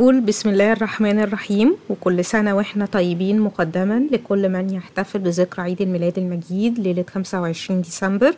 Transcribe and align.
بنقول 0.00 0.20
بسم 0.20 0.48
الله 0.48 0.72
الرحمن 0.72 1.20
الرحيم 1.20 1.76
وكل 1.90 2.24
سنة 2.24 2.54
وإحنا 2.56 2.86
طيبين 2.86 3.40
مقدما 3.40 4.06
لكل 4.12 4.48
من 4.48 4.74
يحتفل 4.74 5.18
بذكرى 5.18 5.62
عيد 5.64 5.82
الميلاد 5.82 6.18
المجيد 6.18 6.78
ليلة 6.78 7.04
25 7.14 7.80
ديسمبر. 7.80 8.34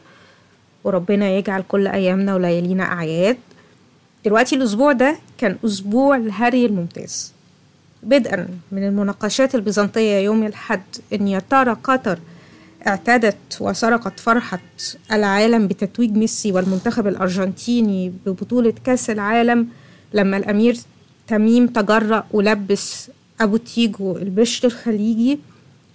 وربنا 0.85 1.31
يجعل 1.31 1.63
كل 1.69 1.87
أيامنا 1.87 2.35
وليالينا 2.35 2.85
أعياد. 2.85 3.37
دلوقتي 4.25 4.57
الأسبوع 4.57 4.93
ده 4.93 5.17
كان 5.39 5.57
أسبوع 5.65 6.17
الهري 6.17 6.67
الممتاز. 6.67 7.33
بدءا 8.03 8.49
من 8.73 8.87
المناقشات 8.87 9.55
البيزنطية 9.55 10.19
يوم 10.19 10.47
الحد 10.47 10.83
إن 11.13 11.29
يا 11.29 11.43
ترى 11.51 11.77
قطر 11.85 12.19
اعتادت 12.87 13.37
وسرقت 13.61 14.21
فرحة 14.21 14.61
العالم 15.13 15.69
بتتويج 15.69 16.11
ميسي 16.17 16.53
والمنتخب 16.53 17.07
الأرجنتيني 17.07 18.13
ببطولة 18.27 18.75
كأس 18.85 19.11
العالم 19.11 19.69
لما 20.15 20.37
الأمير 20.37 20.77
تميم 21.29 21.67
تجرأ 21.67 22.25
ولبس 22.33 23.11
أبو 23.41 23.57
تيجو 23.57 24.17
البشر 24.17 24.69
الخليجي 24.69 25.39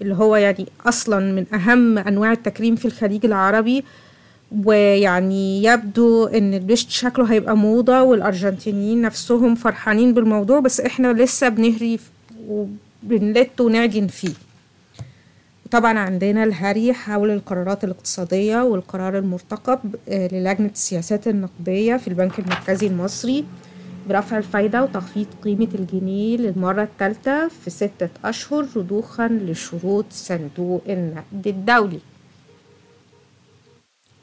اللي 0.02 0.16
هو 0.16 0.36
يعني 0.36 0.66
أصلا 0.86 1.31
من 1.34 1.45
أهم 1.53 1.98
أنواع 1.98 2.31
التكريم 2.31 2.76
في 2.76 2.86
الخليج 2.86 3.26
العربي. 3.26 3.84
ويعني 4.66 5.63
يبدو 5.63 6.26
إن 6.26 6.53
البشت 6.53 6.90
شكله 6.90 7.31
هيبقى 7.31 7.58
موضة 7.58 8.02
والأرجنتينيين 8.02 9.02
نفسهم 9.02 9.55
فرحانين 9.55 10.13
بالموضوع 10.13 10.59
بس 10.59 10.81
إحنا 10.81 11.13
لسه 11.13 11.50
بنهري 11.50 12.00
وبنلت 12.50 13.62
ونعجن 13.62 14.08
فيه. 14.08 14.34
طبعا 15.72 16.00
عندنا 16.00 16.44
الهري 16.44 16.94
حول 16.94 17.30
القرارات 17.31 17.84
الاقتصادية 17.84 18.64
والقرار 18.64 19.17
المرتقب 19.17 19.80
للجنة 20.08 20.69
السياسات 20.73 21.28
النقدية 21.28 21.97
في 21.97 22.08
البنك 22.08 22.39
المركزي 22.39 22.88
المصري. 22.88 23.45
برفع 24.09 24.38
الفايدة 24.38 24.83
وتخفيض 24.83 25.25
قيمة 25.44 25.67
الجنيه 25.75 26.38
للمرة 26.38 26.83
الثالثة 26.83 27.47
في 27.47 27.69
ستة 27.69 28.09
أشهر 28.25 28.66
رضوخا 28.75 29.27
لشروط 29.27 30.05
صندوق 30.11 30.81
النقد 30.89 31.47
الدولي. 31.47 32.00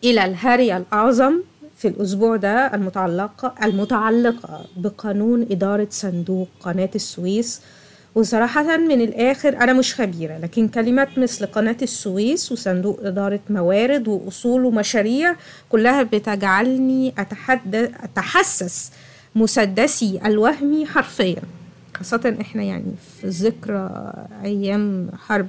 إلى 0.05 0.25
الهري 0.25 0.77
الأعظم 0.77 1.41
في 1.77 1.89
الأسبوع 1.89 2.37
ده 2.37 2.75
المتعلقة 2.75 3.55
المتعلقة 3.65 4.65
بقانون 4.77 5.43
إدارة 5.51 5.89
صندوق 5.91 6.49
قناة 6.61 6.91
السويس. 6.95 7.61
وصراحة 8.15 8.77
من 8.77 9.01
الآخر 9.01 9.49
أنا 9.57 9.73
مش 9.73 9.95
خبيرة 9.95 10.39
لكن 10.39 10.69
كلمات 10.69 11.19
مثل 11.19 11.47
قناة 11.47 11.77
السويس 11.83 12.53
وصندوق 12.53 13.01
إدارة 13.03 13.41
موارد 13.51 14.09
وأصول 14.09 14.65
ومشاريع 14.65 15.37
كلها 15.69 16.03
بتجعلني 16.03 17.15
أتحدث 17.19 17.91
أتحسس 18.03 18.93
مسدسي 19.35 20.21
الوهمي 20.25 20.87
حرفيا 20.87 21.43
خاصة 21.97 22.37
إحنا 22.41 22.63
يعني 22.63 22.93
في 23.21 23.29
ذكرى 23.29 24.13
أيام 24.45 25.11
حرب 25.19 25.49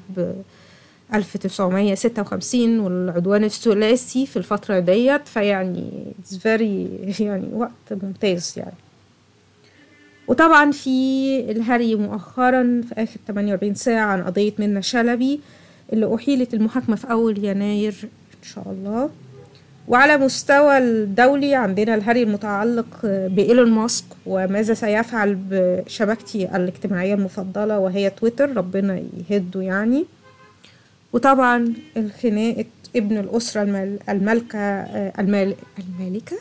1956 1.13 2.79
والعدوان 2.79 3.43
الثلاثي 3.43 4.25
في 4.25 4.37
الفترة 4.37 4.79
ديت 4.79 5.27
فيعني 5.27 5.89
it's 6.21 6.35
very 6.35 7.21
يعني 7.21 7.47
وقت 7.53 8.03
ممتاز 8.03 8.53
يعني. 8.57 8.73
وطبعا 10.27 10.71
في 10.71 11.39
الهري 11.51 11.95
مؤخرا 11.95 12.81
في 12.89 12.93
آخر 13.03 13.17
48 13.27 13.75
ساعة 13.75 14.05
عن 14.05 14.23
قضية 14.23 14.53
منة 14.59 14.79
شلبي 14.81 15.39
اللي 15.93 16.15
أحيلت 16.15 16.53
المحاكمة 16.53 16.95
في 16.95 17.11
أول 17.11 17.45
يناير 17.45 17.95
إن 18.03 18.43
شاء 18.53 18.71
الله. 18.71 19.09
وعلى 19.87 20.17
مستوى 20.17 20.77
الدولي 20.77 21.55
عندنا 21.55 21.95
الهري 21.95 22.23
المتعلق 22.23 22.99
بإيلون 23.05 23.71
ماسك 23.71 24.05
وماذا 24.25 24.73
سيفعل 24.73 25.37
بشبكتي 25.49 26.55
الاجتماعية 26.55 27.13
المفضلة 27.13 27.79
وهي 27.79 28.09
تويتر 28.09 28.57
ربنا 28.57 29.03
يهده 29.29 29.61
يعني. 29.61 30.05
وطبعا 31.13 31.73
الخناقة 31.97 32.65
ابن 32.95 33.17
الأسرة 33.17 33.61
المل... 33.61 33.99
الملكة 34.09 34.59
المال... 35.19 35.55
المالكة 35.79 36.37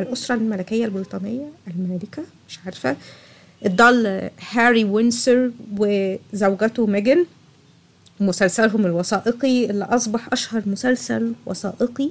الأسرة 0.00 0.34
الملكية 0.34 0.84
البريطانية 0.84 1.46
المالكة 1.68 2.22
مش 2.48 2.58
عارفة. 2.64 2.96
الضال 3.66 4.30
هاري 4.50 4.84
وينسر 4.84 5.50
وزوجته 5.78 6.86
ميجن 6.86 7.26
مسلسلهم 8.20 8.86
الوثائقي 8.86 9.70
اللي 9.70 9.84
أصبح 9.84 10.28
أشهر 10.32 10.62
مسلسل 10.66 11.32
وثائقي 11.46 12.10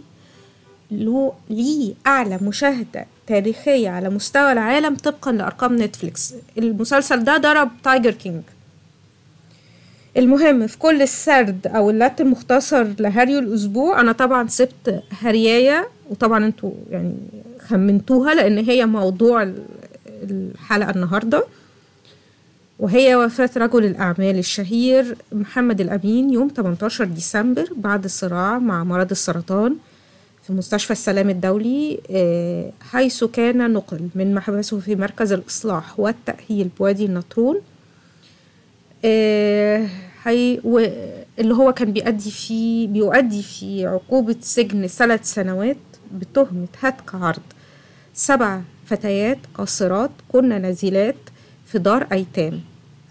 له 0.92 1.34
ليه 1.50 1.94
أعلى 2.08 2.40
مشاهدة 2.42 3.06
تاريخية 3.28 3.90
على 3.90 4.10
مستوى 4.10 4.52
العالم 4.52 4.96
طبقا 4.96 5.32
لأرقام 5.32 5.82
نتفليكس. 5.82 6.34
المسلسل 6.58 7.24
ده 7.24 7.38
ضرب 7.38 7.70
تايجر 7.84 8.12
كينج 8.12 8.42
المهم 10.18 10.68
في 10.68 10.78
كل 10.78 11.02
السرد 11.02 11.68
أو 11.68 11.90
اللات 11.90 12.22
المختصر 12.22 12.88
لهاريو 13.00 13.40
الأسبوع 13.40 14.02
أنا 14.02 14.12
طبعا 14.12 14.48
سبت 14.48 15.04
هرياية 15.22 15.88
وطبعا 16.10 16.46
أنتوا 16.46 16.72
يعني 16.92 17.16
خمنتوها 17.68 18.34
لأن 18.34 18.58
هي 18.58 18.86
موضوع 18.86 19.54
الحلقة 20.24 20.90
النهارده. 20.90 21.44
وهي 22.80 23.16
وفاة 23.16 23.50
رجل 23.58 23.86
الأعمال 23.86 24.38
الشهير 24.40 25.18
محمد 25.32 25.82
الأمين 25.82 26.34
يوم 26.34 26.48
18 26.56 27.06
ديسمبر 27.06 27.70
بعد 27.76 28.08
صراع 28.08 28.60
مع 28.60 28.84
مرض 28.84 29.12
السرطان 29.12 29.76
في 30.48 30.54
مستشفى 30.54 30.92
السلام 30.92 31.30
الدولي 31.30 32.00
حيث 32.82 33.24
كان 33.24 33.74
نقل 33.74 34.08
من 34.16 34.34
محبسه 34.34 34.80
في 34.80 34.96
مركز 34.96 35.32
الإصلاح 35.34 36.00
والتأهيل 36.00 36.70
بوادي 36.80 37.06
النطرون 37.06 37.56
حي 40.24 40.60
اللي 41.40 41.54
هو 41.54 41.74
كان 41.74 41.94
بيأدي 41.94 42.32
فيه 42.32 42.88
بيؤدي 42.88 43.44
في 43.44 43.86
عقوبة 43.86 44.36
سجن 44.42 44.88
ثلاث 44.88 45.34
سنوات 45.34 45.78
بتهمة 46.14 46.68
هتك 46.82 47.16
عرض 47.16 47.42
سبع 48.14 48.62
فتيات 48.86 49.38
قاصرات 49.54 50.12
كن 50.32 50.62
نازلات 50.62 51.16
في 51.66 51.80
دار 51.80 52.08
أيتام. 52.12 52.62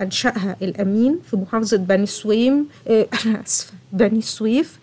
أنشأها 0.01 0.57
الأمين 0.63 1.21
في 1.31 1.37
محافظة 1.37 1.77
بني 1.77 2.07
سويم 2.07 2.69
آه 2.89 3.07
أنا 3.27 3.43
أسفة 3.47 3.75
بني 3.93 4.21
سويف 4.21 4.79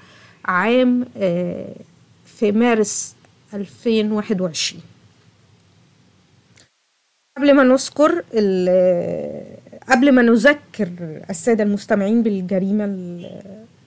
عام 0.46 1.06
آه 1.18 1.76
في 2.26 2.52
مارس 2.52 3.16
2021 3.54 4.82
قبل 7.38 7.54
ما 7.54 7.64
نذكر 7.64 8.24
قبل 9.90 10.12
ما 10.12 10.22
نذكر 10.22 10.90
السادة 11.30 11.64
المستمعين 11.64 12.24
بالجريمة 12.24 12.86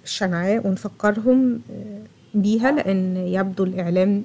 الشنعاء 0.05 0.67
ونفكرهم 0.67 1.61
بيها 2.35 2.73
لأن 2.73 3.17
يبدو 3.17 3.65
الإعلام 3.65 4.25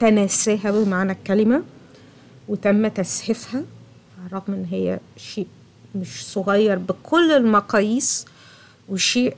تناساها 0.00 0.70
بمعنى 0.70 1.12
الكلمة 1.12 1.62
وتم 2.48 2.88
تسهيفها 2.88 3.62
رغم 4.32 4.54
إن 4.54 4.64
هي 4.70 5.00
شيء 5.16 5.46
مش 5.94 6.26
صغير 6.26 6.78
بكل 6.78 7.32
المقاييس 7.32 8.26
وشيء 8.88 9.36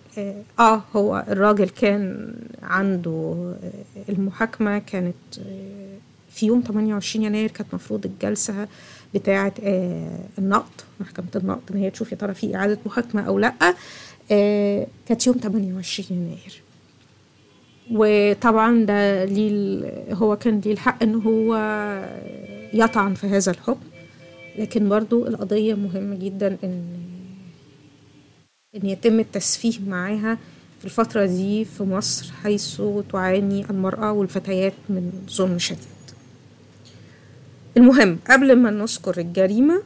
آه 0.59 0.83
هو 0.97 1.25
الراجل 1.29 1.69
كان 1.69 2.35
عنده 2.63 3.53
المحاكمة 4.09 4.79
كانت 4.79 5.15
في 6.31 6.47
يوم 6.47 6.63
28 6.69 7.25
يناير 7.27 7.51
كانت 7.51 7.75
مفروض 7.75 8.07
الجلسة 8.07 8.69
بتاعة 9.15 9.53
آه 9.63 10.19
النقد 10.39 10.81
محكمة 11.01 11.27
النقد 11.37 11.63
إن 11.71 11.77
هي 11.77 11.91
تشوف 11.91 12.13
يا 12.13 12.17
ترى 12.17 12.35
في 12.35 12.57
إعادة 12.57 12.79
محاكمة 12.87 13.23
أو 13.27 13.39
لأ 13.39 13.55
آه 14.33 14.87
كانت 15.09 15.27
يوم 15.27 15.37
28 15.43 16.19
يناير. 16.23 16.63
وطبعا 17.91 18.85
ده 18.85 19.25
ليه 19.25 19.83
هو 20.15 20.37
كان 20.37 20.61
ليه 20.61 20.73
الحق 20.73 21.03
إن 21.03 21.15
هو 21.15 21.55
يطعن 22.75 23.15
في 23.15 23.27
هذا 23.27 23.51
الحكم. 23.53 23.81
لكن 24.59 24.89
برضو 24.89 25.27
القضية 25.27 25.75
مهمة 25.75 26.17
جدا 26.17 26.59
إن 26.65 26.85
إن 28.77 28.87
يتم 28.87 29.21
التسفيه 29.21 29.81
معاها 29.87 30.39
في 30.79 30.85
الفترة 30.85 31.27
دي 31.27 31.65
في 31.65 31.83
مصر 31.83 32.33
حيث 32.43 32.83
تعاني 33.13 33.71
المرأة 33.71 34.13
والفتيات 34.13 34.73
من 34.89 35.27
ظلم 35.31 35.59
شديد. 35.59 35.87
المهم 37.77 38.19
قبل 38.31 38.57
ما 38.57 38.71
نذكر 38.71 39.21
الجريمة 39.21 39.83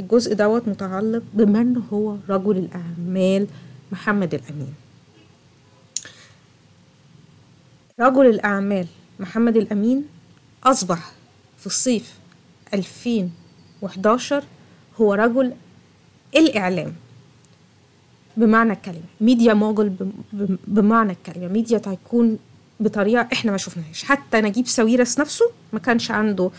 الجزء 0.00 0.34
دوت 0.34 0.68
متعلق 0.68 1.22
بمن 1.34 1.76
هو 1.92 2.16
رجل 2.28 2.56
الأعمال 2.58 3.46
محمد 3.92 4.34
الأمين. 4.34 4.74
رجل 8.00 8.26
الأعمال 8.26 8.86
محمد 9.20 9.56
الأمين 9.56 10.04
أصبح 10.64 11.12
في 11.58 11.66
الصيف 11.66 12.14
2011 13.82 14.44
هو 15.00 15.14
رجل 15.14 15.52
الإعلام. 16.36 16.92
بمعنى 18.36 18.72
الكلمة 18.72 19.00
media 19.20 19.54
mogul 19.54 19.92
بمعنى 20.66 21.12
الكلمة 21.12 21.48
media 21.48 21.78
tycoon 21.78 22.38
بطريقة 22.80 23.28
إحنا 23.32 23.50
ما 23.52 23.56
شفناهاش. 23.58 24.04
حتى 24.04 24.40
نجيب 24.40 24.66
ساويرس 24.66 25.20
نفسه 25.20 25.44
ما 25.72 25.78
كانش 25.78 26.10
عنده 26.10 26.50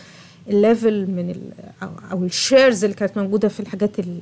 ال 0.48 0.58
level 0.58 1.06
من 1.06 1.30
ال 1.30 1.42
أو, 1.82 1.88
أو 2.12 2.24
ال 2.24 2.33
shares 2.33 2.84
اللي 2.84 2.96
كانت 2.96 3.18
موجودة 3.18 3.48
في 3.48 3.60
الحاجات 3.60 3.98
ال- 3.98 4.18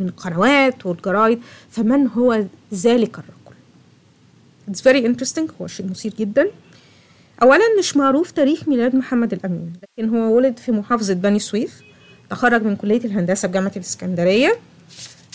من 0.00 0.06
القنوات 0.08 0.86
والجرايد 0.86 1.40
فمن 1.70 2.06
هو 2.08 2.44
ذلك 2.74 3.18
الرجل؟ 3.18 3.34
It's 4.70 4.80
very 4.82 5.04
interesting 5.16 5.50
هو 5.60 5.66
شيء 5.66 5.86
مثير 5.90 6.14
جدا. 6.18 6.50
اولا 7.42 7.64
مش 7.78 7.96
معروف 7.96 8.30
تاريخ 8.30 8.68
ميلاد 8.68 8.96
محمد 8.96 9.32
الأمين 9.32 9.72
لكن 9.98 10.08
هو 10.16 10.36
ولد 10.36 10.58
في 10.58 10.72
محافظة 10.72 11.14
بني 11.14 11.38
سويف. 11.38 11.80
تخرج 12.30 12.62
من 12.62 12.76
كلية 12.76 13.04
الهندسة 13.04 13.48
بجامعه 13.48 13.72
الإسكندرية. 13.76 14.56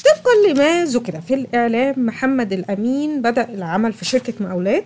طبقا 0.05 0.53
لما 0.53 0.85
ذكر 0.85 1.21
في 1.21 1.33
الإعلام 1.33 2.05
محمد 2.05 2.53
الأمين 2.53 3.21
بدأ 3.21 3.49
العمل 3.49 3.93
في 3.93 4.05
شركة 4.05 4.33
مقاولات. 4.39 4.85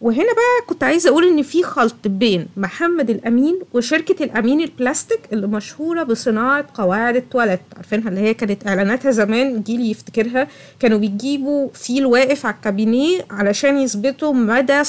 وهنا 0.00 0.32
بقى 0.32 0.66
كنت 0.66 0.84
عايزة 0.84 1.10
أقول 1.10 1.24
إن 1.24 1.42
في 1.42 1.62
خلط 1.62 2.08
بين 2.08 2.46
محمد 2.56 3.10
الأمين 3.10 3.60
وشركة 3.72 4.24
الأمين 4.24 4.60
البلاستيك 4.60 5.20
اللي 5.32 5.46
مشهورة 5.46 6.02
بصناعة 6.02 6.64
قواعد 6.74 7.16
التواليت. 7.16 7.60
عارفينها؟ 7.76 8.08
اللي 8.08 8.20
هي 8.20 8.34
كانت 8.34 8.66
إعلاناتها 8.66 9.10
زمان 9.10 9.62
جيل 9.62 9.90
يفتكرها. 9.90 10.48
كانوا 10.80 10.98
بيجيبوا 10.98 11.68
فيل 11.74 12.06
واقف 12.06 12.46
على 12.46 12.54
الكابينيه 12.54 13.24
علشان 13.30 13.76
يثبتوا 13.78 14.32
مدى 14.32 14.82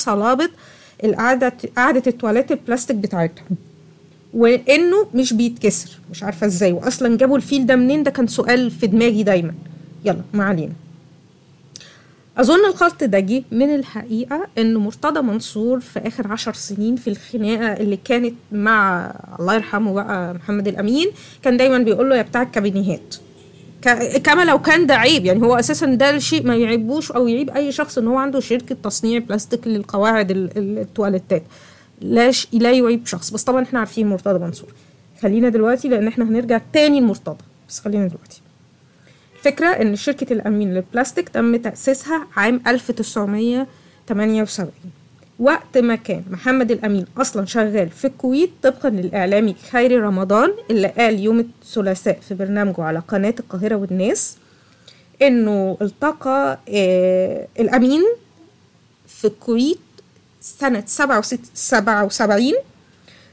القعده 1.04 1.54
قعدة 1.78 2.04
التواليت 2.08 2.52
البلاستيك 2.52 2.96
بتاعتهم. 2.96 3.73
وإنه 4.34 5.08
مش 5.14 5.34
بيتكسر. 5.34 5.90
مش 6.12 6.24
عارفة 6.24 6.48
إزاي. 6.48 6.72
واصلا 6.72 7.18
جابوا 7.18 7.38
الفيل 7.38 7.66
ده 7.66 7.76
منين؟ 7.76 8.04
ده 8.04 8.12
كان 8.12 8.28
سؤال 8.28 8.72
في 8.72 8.88
دماغي 8.88 9.24
دايما. 9.24 9.54
يلا 10.06 10.22
ما 10.34 10.44
علينا. 10.44 10.74
أظن 12.38 12.66
الخلط 12.70 13.04
ده 13.04 13.20
جه 13.20 13.44
من 13.52 13.76
الحقيقة 13.76 14.48
إن 14.58 14.78
مرتضى 14.78 15.22
منصور 15.22 15.80
في 15.80 16.00
آخر 16.00 16.28
عشر 16.32 16.54
سنين 16.54 16.96
في 16.96 17.10
الخناقة 17.10 17.74
اللي 17.74 17.98
كانت 18.06 18.34
مع 18.52 19.12
الله 19.40 19.56
يرحمه 19.56 19.94
بقى 19.94 20.34
محمد 20.34 20.68
الأمين 20.68 21.08
كان 21.44 21.58
دايما 21.58 21.78
بيقول 21.78 22.10
له 22.10 22.16
يا 22.16 22.22
بتاع 22.22 22.42
الكابينيهات. 22.42 23.16
كما 24.24 24.46
لو 24.46 24.62
كان 24.62 24.86
ده 24.86 24.96
عيب. 24.96 25.26
يعني 25.26 25.42
هو 25.42 25.56
أساسا 25.56 25.86
ده 25.86 26.10
الشيء 26.10 26.48
ما 26.48 26.56
يعيبوش 26.56 27.12
أو 27.12 27.28
يعيب 27.28 27.50
أي 27.50 27.72
شخص 27.72 27.98
إن 27.98 28.08
هو 28.08 28.18
عنده 28.18 28.40
شركة 28.40 28.76
تصنيع 28.84 29.20
بلاستيك 29.20 29.68
للقواعد 29.68 30.32
ال- 30.32 30.58
ال- 30.58 30.78
التواليتات. 30.80 31.44
لا 32.04 32.32
ش... 32.32 32.48
لا 32.54 32.72
يعيب 32.72 33.06
شخص. 33.08 33.30
بس 33.32 33.44
طبعا 33.44 33.64
إحنا 33.64 33.80
عارفين 33.80 34.08
مرتضى 34.08 34.40
منصور. 34.46 34.74
خلينا 35.22 35.50
دلوقتي 35.50 35.88
لأن 35.88 36.08
إحنا 36.08 36.26
هنرجع 36.26 36.62
تاني 36.74 37.00
لمرتضى. 37.00 37.38
بس 37.70 37.80
خلينا 37.80 38.08
دلوقتي. 38.08 38.42
الفكرة 39.38 39.68
إن 39.68 39.96
شركة 39.96 40.34
الأمين 40.34 40.74
للبلاستيك 40.74 41.30
تم 41.30 41.56
تأسيسها 41.56 42.28
عام 42.36 42.62
1978 42.68 44.72
وقت 45.40 45.78
ما 45.78 45.96
كان 45.96 46.24
محمد 46.30 46.72
الأمين 46.72 47.06
أصلا 47.18 47.46
شغال 47.46 47.90
في 47.90 48.08
الكويت 48.08 48.50
طبقا 48.64 48.90
للإعلامي 48.90 49.56
خيري 49.72 49.98
رمضان 49.98 50.54
اللي 50.70 50.88
قال 50.88 51.20
يوم 51.20 51.40
الثلاثاء 51.40 52.20
في 52.20 52.34
برنامجه 52.36 52.82
على 52.84 53.00
قناة 53.00 53.36
القاهرة 53.40 53.76
والناس 53.76 54.38
إنه 55.22 55.78
التقى 55.82 56.60
آه 56.70 57.48
الأمين 57.60 58.02
في 59.08 59.26
الكويت 59.28 59.80
سنة 60.44 60.84
77 60.86 62.54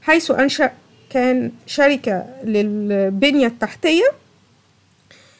حيث 0.02 0.30
أنشأ 0.30 0.70
كان 1.10 1.52
شركة 1.66 2.24
للبنية 2.44 3.46
التحتية 3.46 4.04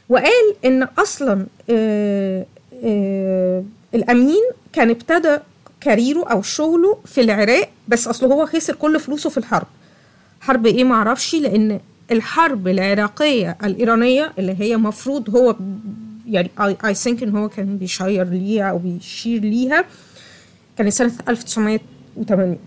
وقال 0.09 0.55
إن 0.65 0.83
أصلا 0.83 1.47
آه 1.71 2.47
آه 2.85 3.65
الأمين 3.95 4.43
كان 4.73 4.91
ابتدى 4.91 5.37
كاريره 5.81 6.25
أو 6.29 6.43
شغله 6.43 6.99
في 7.05 7.21
العراق 7.21 7.69
بس 7.89 8.09
أصله 8.09 8.35
هو 8.35 8.47
خسر 8.47 8.75
كل 8.75 9.01
فلوسه 9.01 9.31
في 9.31 9.39
الحرب. 9.39 9.67
حرب 10.41 10.67
إيه 10.67 10.85
معرفش 10.85 11.35
لأن 11.35 11.81
الحرب 12.11 12.69
العراقية 12.69 13.59
الإيرانية 13.65 14.33
اللي 14.39 14.57
هي 14.61 14.77
مفروض 14.77 15.37
هو 15.37 15.57
يعني 16.29 16.51
اي 16.61 16.95
ثينك 16.95 17.23
إن 17.23 17.37
هو 17.37 17.49
كان 17.49 17.77
بيشير 17.79 18.25
ليها 18.25 18.71
أو 18.71 18.79
بيشير 18.79 19.41
ليها 19.41 19.85
كانت 20.81 20.93
سنة 20.93 21.13
1980 21.29 22.59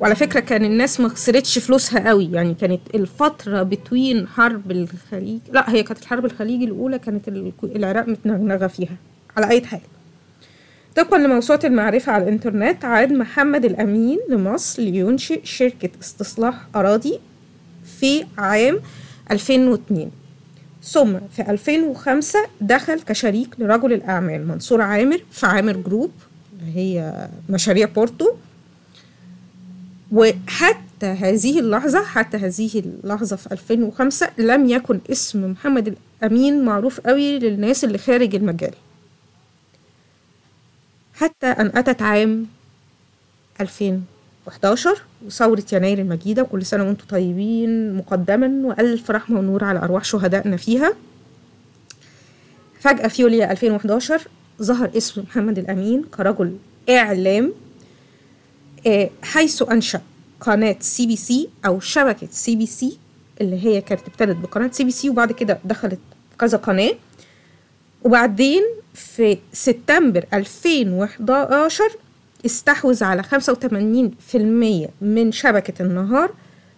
وعلى 0.00 0.14
فكرة 0.14 0.40
كان 0.40 0.64
الناس 0.64 1.00
ما 1.00 1.08
خسرتش 1.08 1.58
فلوسها 1.58 2.08
قوي. 2.08 2.32
يعني 2.32 2.54
كانت 2.54 2.80
الفترة 2.94 3.62
between 3.62 4.26
حرب 4.28 4.70
الخليج 4.70 5.40
لا 5.52 5.70
هي 5.70 5.82
كانت 5.82 6.02
الحرب 6.02 6.24
الخليج 6.24 6.62
الأولى 6.62 6.98
كانت 6.98 7.28
العراق 7.64 8.08
متنغنغة 8.08 8.66
فيها 8.66 8.96
على 9.36 9.50
أي 9.50 9.64
حال. 9.66 9.80
طبقا 10.96 11.18
لموسوعة 11.18 11.60
المعرفة 11.64 12.12
على 12.12 12.24
الإنترنت 12.24 12.84
عاد 12.84 13.12
محمد 13.12 13.64
الأمين 13.64 14.18
لمصر 14.28 14.82
لينشئ 14.82 15.44
شركة 15.44 15.90
استصلاح 16.02 16.54
أراضي 16.76 17.18
في 18.00 18.24
عام 18.38 18.80
2002 19.30 20.10
ثم 20.82 21.18
في 21.36 21.42
2005 21.50 22.38
دخل 22.60 23.00
كشريك 23.00 23.48
لرجل 23.58 23.92
الأعمال 23.92 24.48
منصور 24.48 24.80
عامر 24.82 25.20
في 25.30 25.46
عامر 25.46 25.76
Group. 25.76 26.10
هي 26.74 27.28
مشاريع 27.48 27.86
بورتو. 27.88 28.28
وحتى 30.12 31.06
هذه 31.06 31.60
اللحظة 31.60 32.04
حتى 32.04 32.36
هذه 32.36 32.78
اللحظة 32.78 33.36
في 33.36 33.52
2005 33.52 34.30
لم 34.38 34.68
يكن 34.70 35.00
اسم 35.10 35.50
محمد 35.50 35.96
الأمين 36.22 36.64
معروف 36.64 37.00
قوي 37.00 37.38
للناس 37.38 37.84
اللي 37.84 37.98
خارج 37.98 38.34
المجال. 38.34 38.74
حتى 41.14 41.46
أن 41.46 41.72
أتت 41.74 42.02
عام 42.02 42.46
2011 43.60 45.02
وثورة 45.26 45.64
يناير 45.72 45.98
المجيدة 45.98 46.42
وكل 46.42 46.66
سنة 46.66 46.84
وأنتم 46.84 47.04
طيبين 47.06 47.94
مقدما 47.94 48.66
وألف 48.66 49.10
رحمة 49.10 49.38
ونور 49.38 49.64
على 49.64 49.78
أرواح 49.78 50.04
شهدائنا 50.04 50.56
فيها. 50.56 50.94
فجأة 52.80 53.08
في 53.08 53.22
يوليو 53.22 53.42
2011 53.50 54.22
ظهر 54.62 54.90
اسم 54.96 55.22
محمد 55.22 55.58
الأمين 55.58 56.02
كرجل 56.02 56.56
إعلام 56.90 57.52
حيث 59.22 59.62
أنشأ 59.62 60.00
قناة 60.40 60.76
سي 60.80 61.06
بي 61.06 61.16
سي 61.16 61.48
أو 61.66 61.80
شبكة 61.80 62.28
سي 62.30 62.56
بي 62.56 62.66
سي 62.66 62.98
اللي 63.40 63.64
هي 63.64 63.80
كانت 63.80 64.00
ابتدت 64.06 64.36
بقناة 64.36 64.70
CBC 64.72 65.10
وبعد 65.10 65.32
كده 65.32 65.58
دخلت 65.64 65.98
كذا 66.38 66.58
قناة. 66.58 66.94
وبعدين 68.04 68.62
في 68.94 69.38
سبتمبر 69.52 70.24
2011 70.32 71.84
استحوذ 72.46 73.04
على 73.04 73.22
85% 73.22 74.36
من 75.00 75.32
شبكة 75.32 75.82
النهار. 75.82 76.30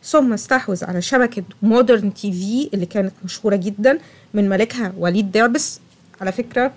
ثم 0.05 0.33
استحوذ 0.33 0.85
على 0.85 1.03
شبكة 1.03 1.43
Modern 1.63 2.15
TV 2.15 2.71
اللي 2.75 2.87
كانت 2.87 3.13
مشهورة 3.25 3.57
جدا 3.57 3.99
من 4.35 4.49
مالكها 4.49 4.93
وليد 4.99 5.33
دعبس 5.33 5.81
على 6.21 6.33
فكرة 6.33 6.73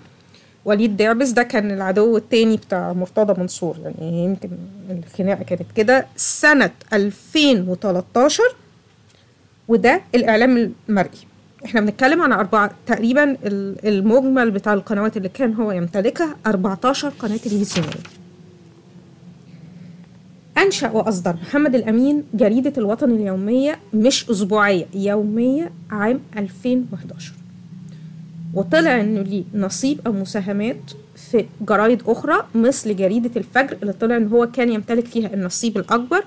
وليد 0.64 0.96
دعبس 0.96 1.30
ده 1.30 1.42
كان 1.42 1.70
العدو 1.70 2.16
التاني 2.16 2.56
بتاع 2.56 2.92
مرتضى 2.92 3.40
منصور. 3.40 3.76
يعني 3.84 4.24
يمكن 4.24 4.48
الخناقة 4.90 5.44
كانت 5.44 5.72
كده. 5.76 6.06
سنة 6.16 6.70
2013 6.92 8.42
وده 9.68 10.00
الإعلام 10.14 10.72
المرئي. 10.88 11.18
إحنا 11.64 11.80
بنتكلم 11.80 12.22
عن 12.22 12.32
أربعة 12.32 12.70
تقريبا 12.86 13.36
المجمل 13.84 14.50
بتاع 14.50 14.72
القنوات 14.74 15.16
اللي 15.16 15.28
كان 15.28 15.54
هو 15.54 15.72
يمتلكها 15.72 16.36
14 16.46 17.08
قناة 17.08 17.36
تلفزيونية. 17.36 17.90
أنشأ 20.58 20.90
وأصدر 20.90 21.32
محمد 21.32 21.74
الأمين 21.74 22.24
جريدة 22.34 22.72
الوطن 22.78 23.10
اليومية 23.10 23.78
مش 23.94 24.30
أسبوعية 24.30 24.86
يومية 24.94 25.72
عام 25.90 26.20
2011 26.36 27.32
وطلع 28.54 29.00
إنه 29.00 29.20
ليه 29.22 29.44
نصيب 29.54 30.00
أو 30.06 30.12
مساهمات 30.12 30.76
في 31.30 31.46
جرايد 31.60 32.02
أخرى 32.06 32.46
مثل 32.54 32.96
جريدة 32.96 33.30
الفجر 33.36 33.76
اللي 33.82 33.92
طلع 33.92 34.16
إن 34.16 34.28
هو 34.28 34.46
كان 34.46 34.72
يمتلك 34.72 35.06
فيها 35.06 35.34
النصيب 35.34 35.78
الأكبر 35.78 36.24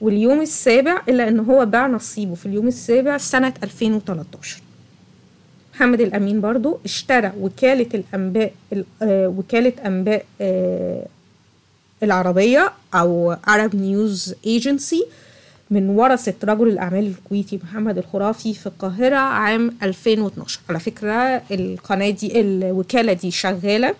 واليوم 0.00 0.40
السابع 0.40 1.02
إلا 1.08 1.28
إن 1.28 1.40
هو 1.40 1.66
باع 1.66 1.86
نصيبه 1.86 2.34
في 2.34 2.46
اليوم 2.46 2.68
السابع 2.68 3.18
سنة 3.18 3.52
2013 3.62 4.60
محمد 5.74 6.00
الأمين 6.00 6.40
برضو 6.40 6.78
اشترى 6.84 7.32
وكالة 7.40 7.86
الأنباء 7.94 8.52
آه 9.02 9.28
وكالة 9.28 9.72
أنباء 9.86 10.24
آه 10.40 11.06
العربية 12.02 12.72
أو 12.94 13.36
Arab 13.46 13.70
News 13.72 14.32
Agency 14.46 15.04
من 15.70 15.88
ورثة 15.90 16.34
رجل 16.44 16.68
الأعمال 16.68 17.06
الكويتي 17.06 17.60
محمد 17.64 17.98
الخرافي 17.98 18.54
في 18.54 18.66
القاهرة 18.66 19.16
عام 19.16 19.74
2012 19.82 20.60
على 20.68 20.80
فكرة 20.80 21.42
القناة 21.50 22.10
دي 22.10 22.40
الوكالة 22.40 23.12
دي 23.12 23.30
شغالة 23.30 23.94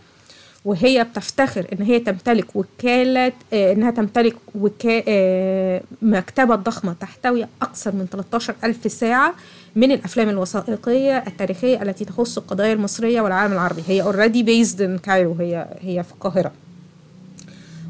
وهي 0.65 1.05
بتفتخر 1.05 1.67
إن 1.73 1.83
هي 1.83 1.99
تمتلك 1.99 2.57
وكالة 2.57 3.33
آه 3.53 3.73
إنها 3.73 3.91
تمتلك 3.91 4.37
وكا 4.55 5.03
آه 5.09 5.81
مكتبة 6.03 6.55
ضخمة 6.55 6.93
تحتوي 7.01 7.47
أكثر 7.63 7.93
من 7.93 8.07
13 8.13 8.55
ألف 8.65 8.93
ساعة 8.93 9.35
من 9.77 9.93
الأفلام 9.93 10.29
الوثائقية 10.29 11.19
التاريخية 11.27 11.83
التي 11.83 12.05
تخص 12.05 12.39
القضايا 12.39 12.73
المصرية 12.73 13.21
والعالم 13.21 13.53
العربي. 13.53 13.83
هي 13.89 14.03
already 14.03 14.43
based 14.43 14.83
in 14.83 14.99
Cairo 14.99 15.35
هي 15.35 15.67
هي 15.81 16.03
في 16.03 16.13
القاهرة. 16.13 16.53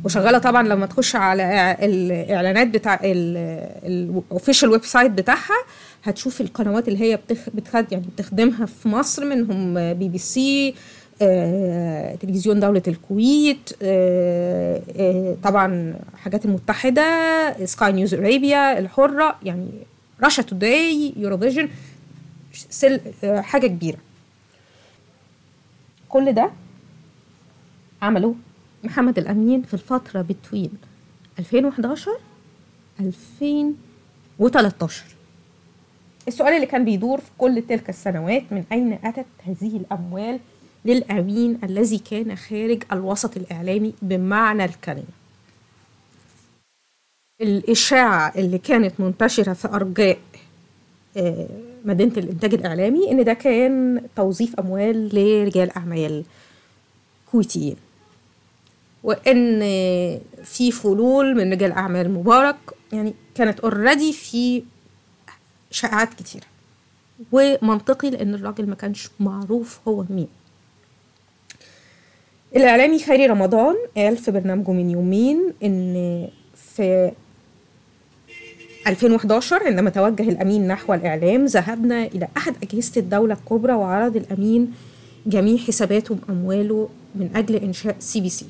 وشغاله 0.07 0.39
طبعا 0.39 0.63
لما 0.63 0.87
تخش 0.87 1.17
على 1.17 1.77
الاعلانات 1.83 2.67
بتاع 2.67 3.01
ال 3.05 4.69
official 4.69 4.85
website 4.85 5.11
بتاعها 5.11 5.57
هتشوف 6.05 6.41
القنوات 6.41 6.89
اللي 6.89 7.01
هي 7.01 7.17
بتخ... 7.17 7.39
بتخد... 7.55 7.93
يعني 7.93 8.05
بتخدمها 8.17 8.67
في 8.67 8.89
مصر 8.89 9.25
منهم 9.25 9.75
بي 9.93 10.09
بي 10.09 10.19
سي 10.19 10.75
تلفزيون 12.21 12.61
دولة 12.61 12.83
الكويت 12.89 13.71
طبعا 15.43 15.95
حاجات 16.19 16.45
المتحدة 16.45 17.65
Sky 17.65 17.93
News 17.93 18.15
Arabia 18.15 18.79
الحرة 18.79 19.37
يعني 19.43 19.69
Russia 20.25 20.43
Today 20.43 21.13
Eurovision 21.17 21.69
حاجة 23.25 23.67
كبيرة. 23.67 23.99
كل 26.09 26.33
ده 26.33 26.51
عمله 28.03 28.35
محمد 28.85 29.19
الأمين 29.19 29.63
في 29.63 29.75
الفترة 29.75 30.23
between 30.23 30.71
2011 31.39 32.11
2013 33.01 35.05
السؤال 36.29 36.53
اللي 36.55 36.67
كان 36.67 36.85
بيدور 36.85 37.21
في 37.21 37.31
كل 37.39 37.63
تلك 37.69 37.89
السنوات 37.89 38.43
من 38.51 38.65
أين 38.73 38.93
أتت 39.05 39.27
هذه 39.45 39.77
الأموال 39.77 40.41
للأمين 40.85 41.59
الذي 41.65 41.99
كان 41.99 42.37
خارج 42.37 42.83
الوسط 42.93 43.37
الإعلامي 43.37 43.95
بمعنى 44.03 44.65
الكلمة؟ 44.65 45.05
الإشاعة 47.41 48.33
اللي 48.37 48.59
كانت 48.59 49.01
منتشرة 49.01 49.53
في 49.53 49.69
أرجاء 49.69 50.19
آه، 51.17 51.49
مدينة 51.85 52.13
الإنتاج 52.17 52.55
الإعلامي 52.55 53.11
إن 53.11 53.25
ده 53.25 53.33
كان 53.33 54.03
توظيف 54.17 54.61
أموال 54.61 55.09
لرجال 55.15 55.77
أعمال 55.77 56.25
كويتيين. 57.33 57.77
وإن 59.07 59.61
في 60.45 60.73
فلول 60.73 61.35
من 61.37 61.53
رجال 61.53 61.73
أعمال 61.73 62.11
مبارك. 62.11 62.57
يعني 62.93 63.15
كانت 63.35 63.61
اوريدي 63.61 64.13
في 64.13 64.63
شائعات 65.71 66.15
كتيرة 66.15 66.45
ومنطقي 67.33 68.11
لأن 68.11 68.35
الراجل 68.35 68.67
ما 68.69 68.75
كانش 68.75 69.09
معروف 69.21 69.81
هو 69.89 70.05
مين. 70.11 70.29
الإعلامي 72.57 72.99
خيري 72.99 73.27
رمضان 73.27 73.75
قال 73.97 74.17
في 74.17 74.31
برنامجه 74.31 74.71
من 74.71 74.91
يومين 74.91 75.53
إن 75.63 76.29
في 76.75 77.13
2011 78.87 79.63
عندما 79.67 79.91
توجه 79.91 80.29
الأمين 80.29 80.69
نحو 80.69 80.95
الإعلام 80.95 81.45
ذهبنا 81.45 82.05
إلى 82.05 82.29
أحد 82.37 82.55
أجهزة 82.63 83.01
الدولة 83.01 83.35
الكبرى 83.35 83.73
وعرض 83.73 84.17
الأمين 84.17 84.73
جميع 85.27 85.57
حساباته 85.57 86.17
وأمواله 86.29 86.89
من 87.15 87.31
أجل 87.37 87.57
إنشاء 87.57 87.97
سي 87.99 88.21
بي 88.21 88.29
سي 88.29 88.47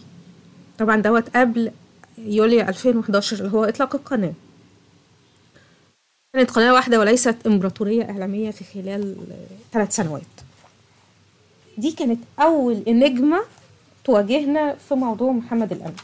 طبعا 0.79 0.97
دوت 0.97 1.37
قبل 1.37 1.73
يوليو 2.19 2.61
2011 2.61 3.39
اللي 3.39 3.53
هو 3.53 3.65
إطلاق 3.65 3.95
القناة. 3.95 4.33
كانت 6.35 6.51
قناة 6.51 6.73
واحدة 6.75 7.01
وليست 7.01 7.47
إمبراطورية 7.47 8.11
إعلامية 8.11 8.51
في 8.51 8.65
خلال 8.65 9.17
ثلاث 9.73 9.97
سنوات. 9.97 10.23
دي 11.79 11.93
كانت 11.93 12.21
أول 12.41 12.85
نجمة 12.89 13.41
تواجهنا 14.05 14.75
في 14.89 14.95
موضوع 14.95 15.33
محمد 15.33 15.73
الأمين. 15.73 15.97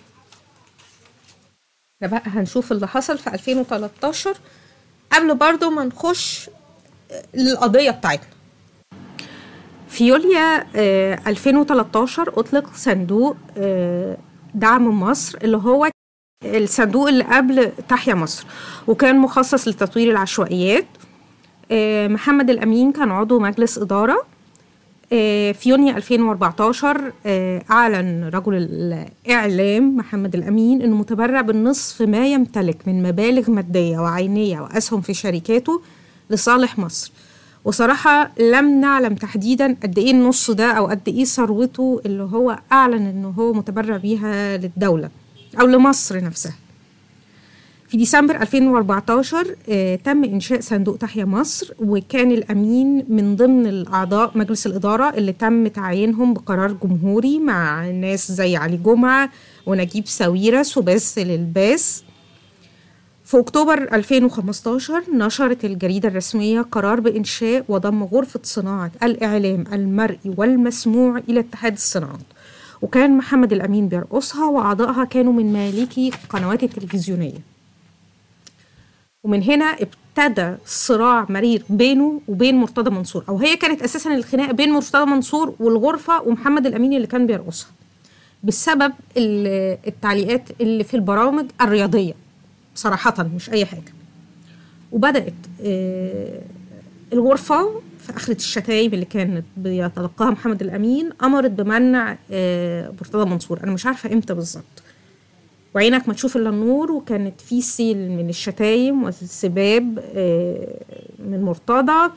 ده 2.00 2.08
بقى 2.08 2.22
هنشوف 2.26 2.72
اللي 2.72 2.88
حصل 2.88 3.18
في 3.18 3.30
2013 3.34 4.36
قبل 5.12 5.34
برضو 5.34 5.70
ما 5.70 5.84
نخش 5.84 6.50
للقضية 7.34 7.90
بتاعتنا. 7.90 8.28
في 9.88 10.06
يوليو 10.08 10.38
آه، 10.76 11.18
2013 11.26 12.40
أطلق 12.40 12.74
صندوق 12.76 13.36
آه، 13.58 14.16
دعم 14.54 15.00
مصر 15.00 15.38
اللي 15.42 15.56
هو 15.56 15.90
الصندوق 16.44 17.08
اللي 17.08 17.24
قبل 17.24 17.72
تحيا 17.88 18.14
مصر 18.14 18.46
وكان 18.86 19.18
مخصص 19.18 19.68
لتطوير 19.68 20.10
العشوائيات. 20.10 20.86
آه، 21.70 22.08
محمد 22.08 22.50
الأمين 22.50 22.92
كان 22.92 23.10
عضو 23.10 23.38
مجلس 23.40 23.78
إدارة. 23.78 24.26
آه، 25.12 25.52
في 25.52 25.68
يونيو 25.68 25.96
2014 25.96 27.12
آه، 27.26 27.62
أعلن 27.70 28.30
رجل 28.34 28.54
الإعلام 28.54 29.96
محمد 29.96 30.34
الأمين 30.34 30.82
أنه 30.82 30.96
متبرع 30.96 31.40
بالنصف 31.40 32.02
ما 32.02 32.26
يمتلك 32.28 32.88
من 32.88 33.02
مبالغ 33.02 33.50
مادية 33.50 33.98
وعينية 33.98 34.60
وأسهم 34.60 35.00
في 35.00 35.14
شركاته 35.14 35.82
لصالح 36.30 36.78
مصر. 36.78 37.12
وصراحة 37.64 38.32
لم 38.40 38.80
نعلم 38.80 39.14
تحديدا 39.14 39.76
قد 39.82 39.98
إيه 39.98 40.10
النص 40.10 40.50
ده 40.50 40.72
أو 40.72 40.86
قد 40.86 41.00
إيه 41.08 41.24
ثروته 41.24 42.00
اللي 42.06 42.22
هو 42.22 42.58
أعلن 42.72 43.06
أنه 43.06 43.28
هو 43.28 43.52
متبرع 43.52 43.96
بيها 43.96 44.56
للدولة 44.56 45.10
أو 45.60 45.66
لمصر 45.66 46.24
نفسها. 46.24 46.54
في 47.88 47.96
ديسمبر 47.98 48.36
2014 48.42 49.56
آه، 49.68 49.96
تم 49.96 50.24
إنشاء 50.24 50.60
صندوق 50.60 50.96
تحيا 50.96 51.24
مصر 51.24 51.72
وكان 51.78 52.30
الأمين 52.32 53.04
من 53.08 53.36
ضمن 53.36 53.66
الأعضاء 53.66 54.38
مجلس 54.38 54.66
الإدارة 54.66 55.08
اللي 55.10 55.32
تم 55.32 55.66
تعيينهم 55.66 56.34
بقرار 56.34 56.72
جمهوري 56.72 57.38
مع 57.38 57.90
ناس 57.90 58.32
زي 58.32 58.56
علي 58.56 58.76
جمعة 58.76 59.30
ونجيب 59.66 60.06
ساويرس 60.06 60.78
وباسل 60.78 61.30
الباس 61.30 62.04
في 63.32 63.38
أكتوبر 63.38 63.94
2015 63.94 65.02
نشرت 65.14 65.64
الجريدة 65.64 66.08
الرسمية 66.08 66.60
قرار 66.60 67.00
بإنشاء 67.00 67.64
وضم 67.68 68.04
غرفة 68.04 68.40
صناعة 68.42 68.90
الإعلام 69.02 69.64
المرئي 69.72 70.34
والمسموع 70.36 71.18
إلى 71.28 71.40
اتحاد 71.40 71.72
الصناعات. 71.72 72.20
وكان 72.82 73.16
محمد 73.16 73.52
الأمين 73.52 73.88
بيرقصها 73.88 74.46
وأعضائها 74.50 75.04
كانوا 75.04 75.32
من 75.32 75.52
مالكي 75.52 76.08
القنوات 76.24 76.62
التلفزيونية. 76.62 77.38
ومن 79.24 79.42
هنا 79.42 79.64
ابتدى 79.64 80.54
صراع 80.66 81.26
مرير 81.28 81.62
بينه 81.68 82.20
وبين 82.28 82.54
مرتضى 82.56 82.90
منصور. 82.90 83.24
أو 83.28 83.38
هي 83.38 83.56
كانت 83.56 83.82
أساسا 83.82 84.14
الخناقة 84.14 84.52
بين 84.52 84.70
مرتضى 84.72 85.04
منصور 85.04 85.54
والغرفة 85.60 86.22
ومحمد 86.22 86.66
الأمين 86.66 86.92
اللي 86.92 87.06
كان 87.06 87.26
بيرقصها. 87.26 87.68
بسبب 88.42 88.92
ال- 89.16 89.78
التعليقات 89.86 90.42
اللي 90.60 90.84
في 90.84 90.94
البرامج 90.94 91.46
الرياضية. 91.60 92.21
صراحة 92.74 93.22
مش 93.22 93.50
أي 93.50 93.64
حاجة. 93.66 93.92
وبدأت 94.92 95.34
آه، 95.64 96.40
الغرفة 97.12 97.80
في 97.98 98.16
اخره 98.16 98.34
الشتايم 98.36 98.94
اللي 98.94 99.04
كانت 99.04 99.44
بيتلقاها 99.56 100.30
محمد 100.30 100.62
الأمين 100.62 101.10
امرت 101.22 101.50
بمنع 101.50 102.16
آه، 102.30 102.88
مرتضى 103.00 103.30
منصور. 103.30 103.60
أنا 103.64 103.72
مش 103.72 103.86
عارفة 103.86 104.12
إمتى 104.12 104.34
بالظبط. 104.34 104.64
وعينك 105.74 106.08
ما 106.08 106.14
تشوف 106.14 106.36
إلا 106.36 106.50
النور 106.50 106.92
وكانت 106.92 107.40
في 107.40 107.60
سيل 107.62 108.10
من 108.10 108.28
الشتايم 108.28 109.02
والسباب 109.02 109.98
آه، 110.14 110.82
من 111.18 111.42
مرتضى. 111.42 112.12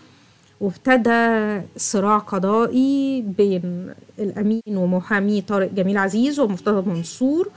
وابتدى 0.61 1.61
صراع 1.77 2.17
قضائي 2.17 3.21
بين 3.37 3.93
الأمين 4.19 4.61
ومحاميه 4.67 5.41
طارق 5.41 5.71
جميل 5.73 5.97
عزيز 5.97 6.39
ومرتضى 6.39 6.89
منصور 6.89 7.49